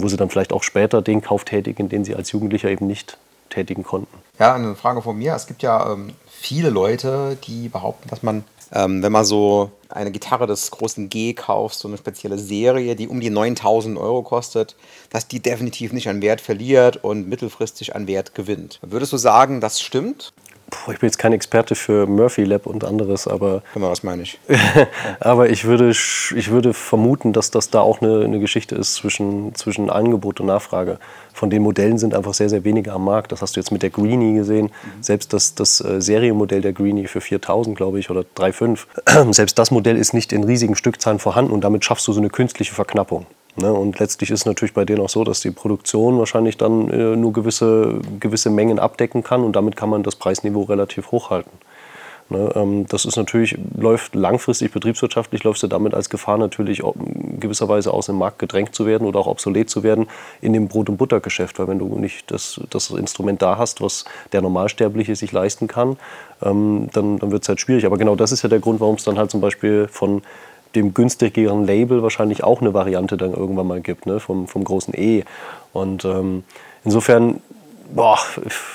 [0.03, 3.19] wo sie dann vielleicht auch später den Kauf tätigen, den sie als Jugendlicher eben nicht
[3.51, 4.17] tätigen konnten.
[4.39, 5.35] Ja, eine Frage von mir.
[5.35, 10.11] Es gibt ja ähm, viele Leute, die behaupten, dass man, ähm, wenn man so eine
[10.13, 14.77] Gitarre des großen G kauft, so eine spezielle Serie, die um die 9000 Euro kostet,
[15.11, 18.79] dass die definitiv nicht an Wert verliert und mittelfristig an Wert gewinnt.
[18.83, 20.33] Würdest du sagen, das stimmt?
[20.71, 24.23] Puh, ich bin jetzt kein Experte für Murphy Lab und anderes, aber, Genau, das meine
[24.23, 24.39] ich.
[25.21, 29.55] aber ich, würde, ich würde vermuten, dass das da auch eine, eine Geschichte ist zwischen,
[29.55, 30.99] zwischen Angebot und Nachfrage.
[31.33, 33.33] Von den Modellen sind einfach sehr, sehr wenige am Markt.
[33.33, 34.71] Das hast du jetzt mit der Greenie gesehen.
[35.01, 39.33] Selbst das, das äh, Serienmodell der Greenie für 4000, glaube ich, oder 3,5.
[39.33, 42.31] Selbst das Modell ist nicht in riesigen Stückzahlen vorhanden und damit schaffst du so eine
[42.31, 43.27] künstliche Verknappung.
[43.57, 43.73] Ne?
[43.73, 47.17] Und letztlich ist es natürlich bei denen auch so, dass die Produktion wahrscheinlich dann äh,
[47.17, 51.51] nur gewisse, gewisse Mengen abdecken kann und damit kann man das Preisniveau relativ hoch halten.
[52.31, 56.95] Ne, ähm, das ist natürlich, läuft langfristig betriebswirtschaftlich, läufst du damit als Gefahr natürlich auch
[56.95, 60.07] in gewisser Weise aus dem Markt gedrängt zu werden oder auch obsolet zu werden
[60.41, 61.59] in dem Brot- und Buttergeschäft.
[61.59, 65.97] Weil wenn du nicht das, das Instrument da hast, was der Normalsterbliche sich leisten kann,
[66.41, 67.85] ähm, dann, dann wird es halt schwierig.
[67.85, 70.23] Aber genau das ist ja der Grund, warum es dann halt zum Beispiel von
[70.75, 74.21] dem günstigeren Label wahrscheinlich auch eine Variante dann irgendwann mal gibt, ne?
[74.21, 75.25] vom, vom großen E.
[75.73, 76.45] Und ähm,
[76.85, 77.41] insofern
[77.95, 78.19] boah,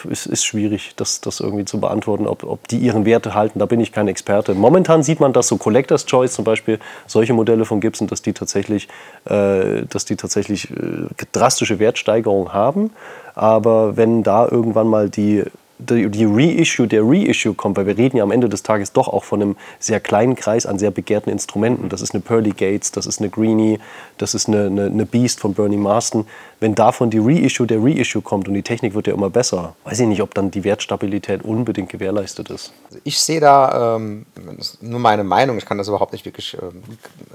[0.10, 3.60] es ist schwierig, das, das irgendwie zu beantworten, ob, ob die ihren Werte halten.
[3.60, 4.54] Da bin ich kein Experte.
[4.54, 8.34] Momentan sieht man, dass so Collectors Choice zum Beispiel, solche Modelle von Gibson, dass die
[8.34, 8.88] tatsächlich,
[9.26, 12.92] äh, dass die tatsächlich äh, drastische Wertsteigerungen haben.
[13.34, 15.44] Aber wenn da irgendwann mal die
[15.78, 19.08] die, die Reissue der Reissue kommt, weil wir reden ja am Ende des Tages doch
[19.08, 21.90] auch von einem sehr kleinen Kreis an sehr begehrten Instrumenten.
[21.90, 23.80] Das ist eine Pearly Gates, das ist eine Greenie,
[24.18, 26.26] das ist eine, eine, eine Beast von Bernie Marston.
[26.62, 30.00] Wenn davon die Reissue der Reissue kommt und die Technik wird ja immer besser, weiß
[30.00, 32.72] ich nicht, ob dann die Wertstabilität unbedingt gewährleistet ist.
[32.88, 34.26] Also ich sehe da, ähm,
[34.58, 36.84] das ist nur meine Meinung, ich kann das überhaupt nicht wirklich, ähm,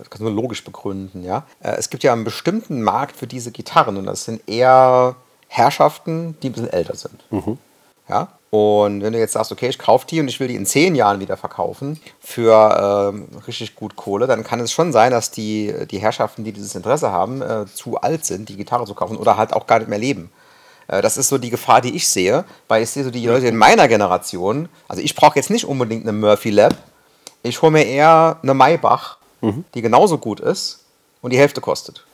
[0.08, 1.44] kann nur logisch begründen, ja.
[1.62, 5.16] Äh, es gibt ja einen bestimmten Markt für diese Gitarren und das sind eher
[5.48, 7.22] Herrschaften, die ein bisschen älter sind.
[8.10, 8.28] Ja?
[8.50, 10.96] Und wenn du jetzt sagst, okay, ich kaufe die und ich will die in zehn
[10.96, 15.72] Jahren wieder verkaufen für ähm, richtig gut Kohle, dann kann es schon sein, dass die,
[15.88, 19.36] die Herrschaften, die dieses Interesse haben, äh, zu alt sind, die Gitarre zu kaufen oder
[19.36, 20.32] halt auch gar nicht mehr leben.
[20.88, 23.46] Äh, das ist so die Gefahr, die ich sehe, weil ich sehe so die Leute
[23.46, 26.74] in meiner Generation, also ich brauche jetzt nicht unbedingt eine Murphy Lab,
[27.44, 29.18] ich hole mir eher eine Maybach,
[29.74, 30.80] die genauso gut ist
[31.22, 32.04] und die Hälfte kostet.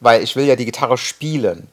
[0.00, 1.68] Weil ich will ja die Gitarre spielen.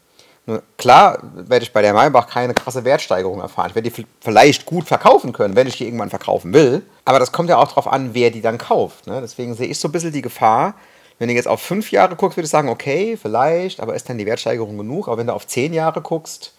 [0.45, 3.69] Nur klar werde ich bei der Maybach keine krasse Wertsteigerung erfahren.
[3.69, 6.81] Ich werde die vielleicht gut verkaufen können, wenn ich die irgendwann verkaufen will.
[7.05, 9.07] Aber das kommt ja auch darauf an, wer die dann kauft.
[9.07, 9.21] Ne?
[9.21, 10.73] Deswegen sehe ich so ein bisschen die Gefahr,
[11.19, 14.17] wenn du jetzt auf fünf Jahre guckst, würde ich sagen, okay, vielleicht, aber ist dann
[14.17, 15.07] die Wertsteigerung genug?
[15.07, 16.55] Aber wenn du auf zehn Jahre guckst,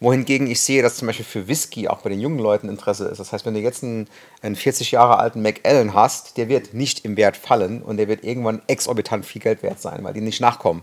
[0.00, 3.18] wohingegen ich sehe, dass zum Beispiel für Whisky auch bei den jungen Leuten Interesse ist.
[3.18, 4.08] Das heißt, wenn du jetzt einen,
[4.42, 8.24] einen 40 Jahre alten McAllen hast, der wird nicht im Wert fallen und der wird
[8.24, 10.82] irgendwann exorbitant viel Geld wert sein, weil die nicht nachkommen.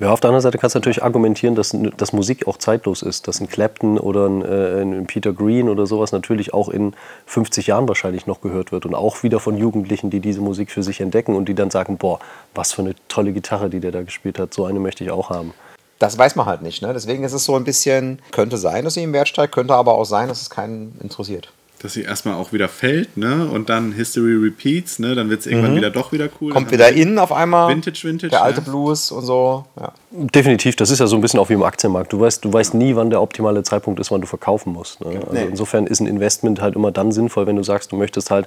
[0.00, 3.28] Ja, auf der anderen Seite kannst du natürlich argumentieren, dass, dass Musik auch zeitlos ist.
[3.28, 6.94] Dass ein Clapton oder ein, äh, ein Peter Green oder sowas natürlich auch in
[7.26, 8.84] 50 Jahren wahrscheinlich noch gehört wird.
[8.84, 11.96] Und auch wieder von Jugendlichen, die diese Musik für sich entdecken und die dann sagen,
[11.98, 12.18] boah,
[12.54, 14.52] was für eine tolle Gitarre, die der da gespielt hat.
[14.52, 15.54] So eine möchte ich auch haben.
[15.98, 16.82] Das weiß man halt nicht.
[16.82, 16.92] Ne?
[16.92, 19.94] Deswegen ist es so ein bisschen, könnte sein, dass sie im Wert steigt, könnte aber
[19.94, 21.52] auch sein, dass es keinen interessiert.
[21.82, 23.48] Dass sie erstmal auch wieder fällt, ne?
[23.52, 25.16] Und dann History repeats, ne?
[25.16, 26.50] Dann wird es irgendwann wieder doch wieder cool.
[26.50, 26.54] Mhm.
[26.54, 27.68] Kommt wieder haben wir in auf einmal.
[27.70, 28.30] Vintage, Vintage.
[28.30, 28.60] Der alte?
[28.60, 29.64] Blues und so.
[29.80, 29.92] Ja.
[30.12, 32.12] Definitiv, das ist ja so ein bisschen auch wie im Aktienmarkt.
[32.12, 35.00] Du weißt, du weißt nie, wann der optimale Zeitpunkt ist, wann du verkaufen musst.
[35.00, 35.20] Ne?
[35.20, 35.46] Also Nee.
[35.50, 38.46] insofern ist ein Investment halt immer dann sinnvoll, wenn du sagst, du möchtest halt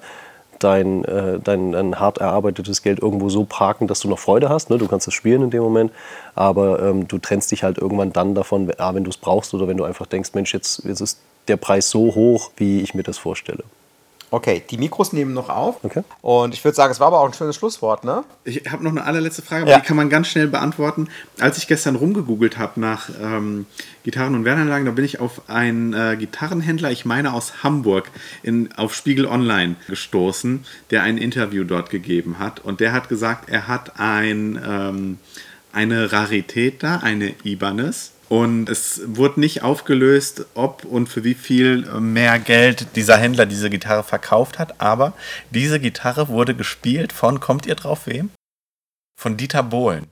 [0.59, 4.69] dein, äh, dein, dein hart erarbeitetes Geld irgendwo so parken, dass du noch Freude hast.
[4.69, 4.77] Ne?
[4.77, 5.91] Du kannst es spielen in dem Moment,
[6.35, 9.75] aber ähm, du trennst dich halt irgendwann dann davon, wenn du es brauchst oder wenn
[9.75, 13.17] du einfach denkst, Mensch, jetzt, jetzt ist der Preis so hoch, wie ich mir das
[13.17, 13.63] vorstelle.
[14.31, 15.81] Okay, die Mikros nehmen noch auf.
[15.83, 16.03] Okay.
[16.21, 18.23] Und ich würde sagen, es war aber auch ein schönes Schlusswort, ne?
[18.43, 19.79] Ich habe noch eine allerletzte Frage, aber Ja.
[19.79, 21.07] die kann man ganz schnell beantworten.
[21.39, 23.65] Als ich gestern rumgegoogelt habe nach ähm,
[24.03, 28.09] Gitarren und Wertanlagen, da bin ich auf einen äh, Gitarrenhändler, ich meine aus Hamburg,
[28.43, 32.59] in, auf Spiegel Online gestoßen, der ein Interview dort gegeben hat.
[32.59, 35.19] Und der hat gesagt, er hat ein, ähm,
[35.71, 38.11] eine Rarität da, eine Ibanez.
[38.27, 43.69] Und es wurde nicht aufgelöst, ob und für wie viel mehr Geld dieser Händler diese
[43.69, 44.81] Gitarre verkauft hat.
[44.81, 45.13] Aber
[45.51, 48.31] diese Gitarre wurde gespielt von, kommt ihr drauf wem?
[49.19, 50.07] Von Dieter Bohlen.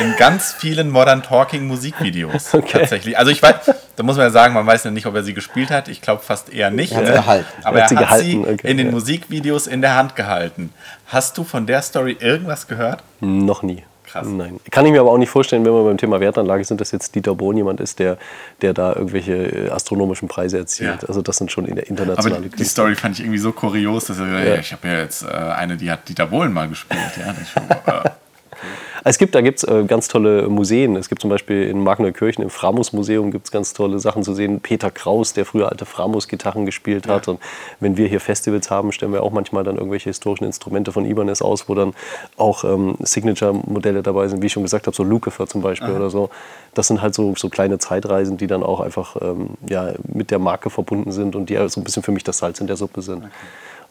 [0.00, 2.78] In ganz vielen Modern Talking Musikvideos Okay.
[2.78, 3.18] tatsächlich.
[3.18, 3.56] Also ich weiß,
[3.96, 5.88] da muss man ja sagen, man weiß ja nicht, ob er sie gespielt hat.
[5.88, 6.92] Ich glaube fast eher nicht.
[6.92, 7.46] Er hat sie gehalten.
[7.64, 8.90] Aber Er hat sie hat sie okay, in den.
[8.90, 10.72] Musikvideos in der Hand gehalten.
[11.08, 13.02] Hast du von der Story irgendwas gehört?
[13.20, 13.84] Noch nie.
[14.12, 14.26] Krass.
[14.28, 14.60] Nein.
[14.70, 17.14] Kann ich mir aber auch nicht vorstellen, wenn wir beim Thema Wertanlage sind, dass jetzt
[17.14, 18.18] Dieter Bohlen jemand ist, der,
[18.60, 21.02] der da irgendwelche äh, astronomischen Preise erzielt.
[21.02, 21.08] Ja.
[21.08, 24.04] Also das sind schon in der Aber internationale die Story fand ich irgendwie so kurios,
[24.04, 24.54] dass er gesagt ja.
[24.56, 27.00] ich habe ja jetzt äh, eine, die hat Dieter Bohlen mal gespielt.
[27.18, 28.10] Ja, das ist schon, äh,
[29.04, 30.94] Es gibt, da gibt es äh, ganz tolle Museen.
[30.94, 34.60] Es gibt zum Beispiel in Magneukirchen im Framus-Museum gibt es ganz tolle Sachen zu sehen.
[34.60, 37.26] Peter Kraus, der früher alte Framus-Gitarren gespielt hat.
[37.26, 37.40] Und
[37.80, 41.42] wenn wir hier Festivals haben, stellen wir auch manchmal dann irgendwelche historischen Instrumente von Ibanez
[41.42, 41.94] aus, wo dann
[42.36, 46.08] auch ähm, Signature-Modelle dabei sind, wie ich schon gesagt habe, so Lucifer zum Beispiel oder
[46.08, 46.30] so.
[46.74, 50.38] Das sind halt so, so kleine Zeitreisen, die dann auch einfach ähm, ja, mit der
[50.38, 53.02] Marke verbunden sind und die so ein bisschen für mich das Salz in der Suppe
[53.02, 53.24] sind.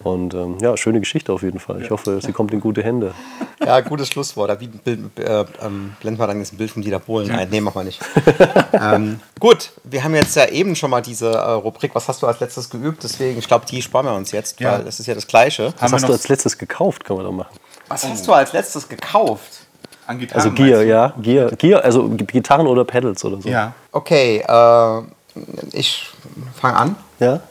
[0.03, 1.81] Und ähm, ja, schöne Geschichte auf jeden Fall.
[1.81, 3.13] Ich hoffe, sie kommt in gute Hände.
[3.63, 4.49] Ja, gutes Schlusswort.
[4.49, 7.29] Da wie ein Bild, äh, ähm, blenden wir dann jetzt ein Bild von Dieter Bohlen
[7.29, 7.47] ein.
[7.51, 8.01] Nee, machen wir nicht.
[8.73, 12.27] ähm, gut, wir haben jetzt ja eben schon mal diese äh, Rubrik, was hast du
[12.27, 13.03] als letztes geübt?
[13.03, 14.71] Deswegen, ich glaube, die sparen wir uns jetzt, Ja.
[14.71, 15.73] weil das ist ja das Gleiche.
[15.75, 17.55] Was Haben hast du als letztes gekauft, kann man doch machen.
[17.87, 19.67] Was hast du als letztes gekauft?
[20.07, 21.13] an Gitarren Also Gear, ja.
[21.21, 23.49] Gear, Gear, also Gitarren oder Pedals oder so.
[23.49, 23.73] Ja.
[23.91, 25.01] Okay, äh,
[25.71, 26.07] ich
[26.59, 26.95] fange an.
[27.19, 27.41] Ja?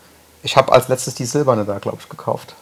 [0.42, 2.54] Ich habe als letztes die silberne da, glaube ich, gekauft.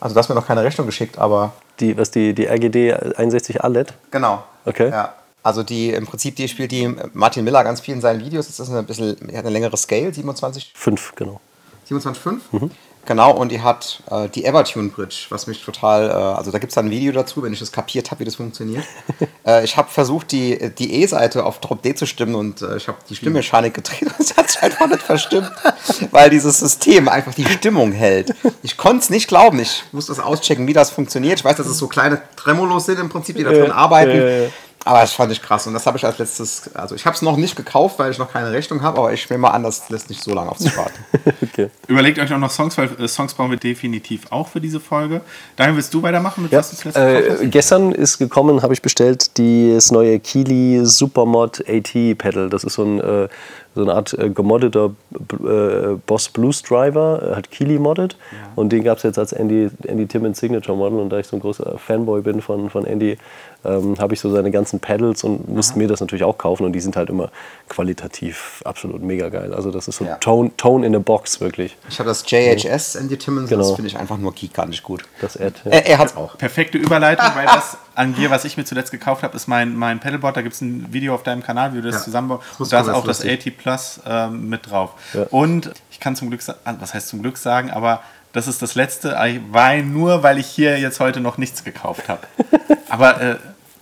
[0.00, 3.62] Also du hast mir noch keine Rechnung geschickt, aber Die, was die, die RGD 61
[3.64, 3.94] ALED?
[4.10, 4.42] genau.
[4.64, 4.90] Okay.
[4.90, 5.14] Ja.
[5.42, 8.48] Also die im Prinzip, die spielt die Martin Miller ganz viel in seinen Videos.
[8.48, 11.40] Das ist ein bisschen, hat eine längere Scale, 27, 5, genau.
[11.88, 12.70] 27,5.
[13.08, 16.72] Genau, und die hat äh, die Evertune Bridge, was mich total, äh, also da gibt
[16.72, 18.84] es ein Video dazu, wenn ich das kapiert habe, wie das funktioniert.
[19.46, 22.86] äh, ich habe versucht, die, die E-Seite auf Drop D zu stimmen und äh, ich
[22.86, 25.50] habe die Stimmmechanik gedreht und es hat sich einfach nicht verstimmt,
[26.10, 28.34] weil dieses System einfach die Stimmung hält.
[28.62, 31.38] Ich konnte es nicht glauben, ich muss das auschecken, wie das funktioniert.
[31.38, 34.52] Ich weiß, dass es so kleine Tremolos sind im Prinzip, die da drin Ja, arbeiten.
[34.88, 37.20] Aber das fand ich krass und das habe ich als letztes, also ich habe es
[37.20, 39.90] noch nicht gekauft, weil ich noch keine Rechnung habe, aber ich nehme mal an, das
[39.90, 40.98] lässt nicht so lange auf sich warten.
[41.42, 41.70] Okay.
[41.88, 45.22] Überlegt euch auch noch Songs, weil äh, Songs brauchen wir definitiv auch für diese Folge.
[45.56, 49.38] Daniel, willst du weitermachen mit Ja, was du äh, gestern ist gekommen, habe ich bestellt,
[49.38, 52.48] das neue Kili Supermod AT Pedal.
[52.48, 53.28] Das ist so, ein, äh,
[53.78, 58.16] so eine Art äh, gemoddeter äh, Boss Blues Driver, äh, hat Kili moddet.
[58.56, 60.98] Und den gab es jetzt als Andy, Andy Timmons Signature Model.
[60.98, 63.16] Und da ich so ein großer Fanboy bin von, von Andy,
[63.64, 66.64] ähm, habe ich so seine ganzen Pedals und musste mir das natürlich auch kaufen.
[66.64, 67.30] Und die sind halt immer
[67.68, 69.54] qualitativ absolut mega geil.
[69.54, 70.16] Also das ist so Ja.
[70.16, 71.76] Tone, Tone in a Box wirklich.
[71.88, 73.74] Ich habe das JHS Andy Timmons, das Genau.
[73.74, 75.04] finde ich einfach nur gigantisch gut.
[75.20, 75.70] Das Ad, ja.
[75.70, 76.36] Er, er hat's auch.
[76.38, 79.98] Perfekte Überleitung, weil das an Gear, was ich mir zuletzt gekauft habe, ist mein, mein
[80.00, 80.36] Pedalboard.
[80.36, 82.02] Da gibt es ein Video auf deinem Kanal, wie du das Ja.
[82.04, 82.42] zusammenbaust.
[82.58, 83.40] Und da ist auch das lustig.
[83.40, 84.92] 80 Plus ähm, mit drauf.
[85.12, 85.24] Ja.
[85.30, 88.74] Und ich kann zum Glück sagen, was heißt zum Glück sagen, aber das ist das
[88.74, 89.16] letzte
[89.50, 92.20] Wein, nur weil ich hier jetzt heute noch nichts gekauft habe.
[92.88, 93.36] aber äh,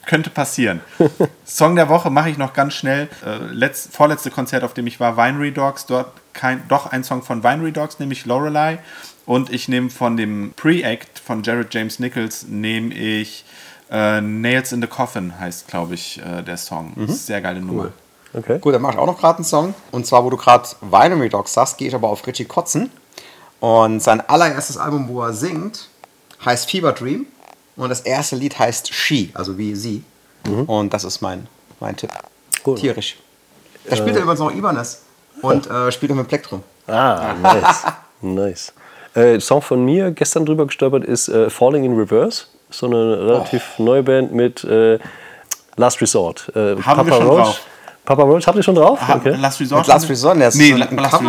[0.06, 0.80] könnte passieren.
[1.44, 3.08] Song der Woche mache ich noch ganz schnell.
[3.24, 5.86] Äh, letzt, vorletzte Konzert, auf dem ich war, Winery Dogs.
[5.86, 8.78] Dort kein, doch ein Song von Winery Dogs, nämlich Lorelei.
[9.26, 13.44] Und ich nehme von dem Pre-Act von Jared James Nichols, nehme ich
[13.90, 16.92] äh, Nails in the Coffin, heißt, glaube ich, äh, der Song.
[17.06, 17.92] Sehr geile Nummer.
[18.34, 18.58] Okay.
[18.58, 19.74] Gut, dann mache ich auch noch gerade einen Song.
[19.92, 22.90] Und zwar, wo du gerade Winery Dogs sagst, gehe ich aber auf Richie Kotzen.
[23.60, 25.88] Und sein allererstes Album, wo er singt,
[26.44, 27.26] heißt Fever Dream.
[27.76, 30.02] Und das erste Lied heißt She, also wie sie.
[30.66, 31.46] Und das ist mein,
[31.80, 32.10] mein Tipp.
[32.64, 32.76] Cool.
[32.76, 33.16] Tierisch.
[33.84, 35.02] Er spielt ja übrigens noch Ibanez.
[35.42, 36.62] Und äh, spielt auch mit Plektrum.
[36.86, 37.82] Ah, nice.
[38.20, 38.72] nice.
[39.14, 42.44] Äh, Song von mir, gestern drüber gestolpert, ist äh, Falling in Reverse.
[42.76, 44.98] So eine relativ neue Band mit äh,
[45.76, 46.52] Last Resort.
[46.54, 47.60] Äh, Haben wir schon drauf.
[48.04, 48.98] Papa Roach, habt ihr schon drauf?
[49.00, 49.30] Ah, Okay.
[49.40, 49.80] Last Resort?
[49.80, 51.24] Mit Last Resort, der ist nee, so ein Last Cover?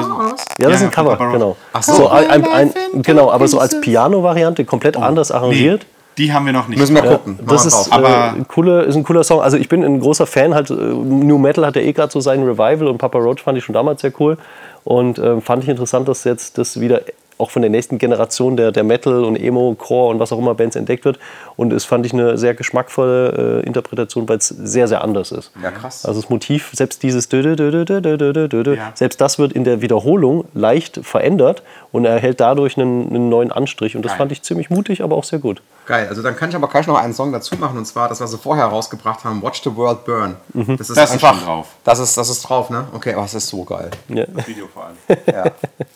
[0.60, 1.34] Ja, das ist Ja, ein Cover, Papa Roach.
[1.34, 1.56] genau.
[1.74, 2.10] Ach so.
[2.10, 5.86] ein, ein, ein, genau, aber so als Piano-Variante, komplett anders Nee, arrangiert.
[6.20, 6.78] die haben wir noch nicht.
[6.80, 7.24] Müssen wir drauf.
[7.24, 7.40] gucken.
[7.48, 9.42] Das ist, äh, Aber- ein cooler, ist ein cooler Song.
[9.42, 12.20] Also ich bin ein großer Fan, halt äh, New Metal hat ja eh gerade so
[12.20, 14.38] seinen Revival und Papa Roach fand ich schon damals sehr cool.
[14.84, 17.02] Und ähm, fand ich interessant, dass jetzt das wieder
[17.38, 20.56] auch von der nächsten Generation der, der Metal und Emo, Core und was auch immer
[20.56, 21.20] Bands entdeckt wird.
[21.56, 25.52] Und es fand ich eine sehr geschmackvolle äh, Interpretation, weil es sehr, sehr anders ist.
[25.62, 26.06] Ja, krass.
[26.06, 28.92] Also das Motiv, selbst dieses Dö -dö -dö ja.
[28.94, 33.96] selbst das wird in der Wiederholung leicht verändert und erhält dadurch einen, einen neuen Anstrich.
[33.96, 34.18] Und das Nein.
[34.18, 35.62] fand ich ziemlich mutig, aber auch sehr gut.
[35.88, 38.20] Geil, also dann kann ich aber gleich noch einen Song dazu machen und zwar das,
[38.20, 40.36] was sie vorher rausgebracht haben, Watch the World Burn.
[40.54, 41.68] Das ist Das ist einfach schon drauf.
[41.86, 42.90] Das ist, das ist drauf, ne?
[42.92, 43.90] Okay, aber es ist so geil.
[44.10, 44.26] Ja.
[44.46, 44.98] Video vor allem.
[45.26, 45.46] Ja.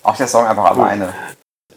[0.02, 1.14] Auch der Song einfach alleine.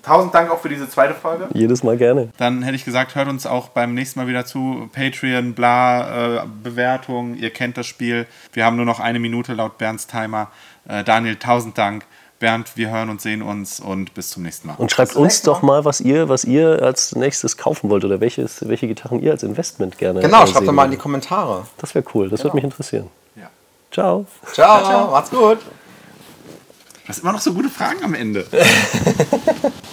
[0.05, 1.49] Tausend Dank auch für diese zweite Folge.
[1.55, 2.29] Jedes Mal gerne.
[2.37, 4.89] Dann hätte ich gesagt, hört uns auch beim nächsten Mal wieder zu.
[4.93, 8.27] Patreon, bla, äh, Bewertung, ihr kennt das Spiel.
[8.53, 10.53] Wir haben nur noch eine Minute laut Bernds Timer.
[10.87, 12.05] Äh, Daniel, tausend Dank.
[12.45, 14.75] Bernd, wir hören und sehen uns und bis zum nächsten Mal.
[14.77, 18.69] Und schreibt uns doch mal, was ihr, was ihr als nächstes kaufen wollt oder welches,
[18.69, 20.99] welche Gitarren ihr als Investment gerne Genau, schreibt doch mal in die.
[20.99, 21.67] Kommentare.
[21.79, 23.09] Das wäre cool, das würde mich interessieren.
[23.35, 23.49] Ja.
[23.91, 24.27] Ciao.
[24.53, 25.59] Ciao, macht's gut.
[25.59, 28.47] Du hast immer noch so gute Fragen am Ende.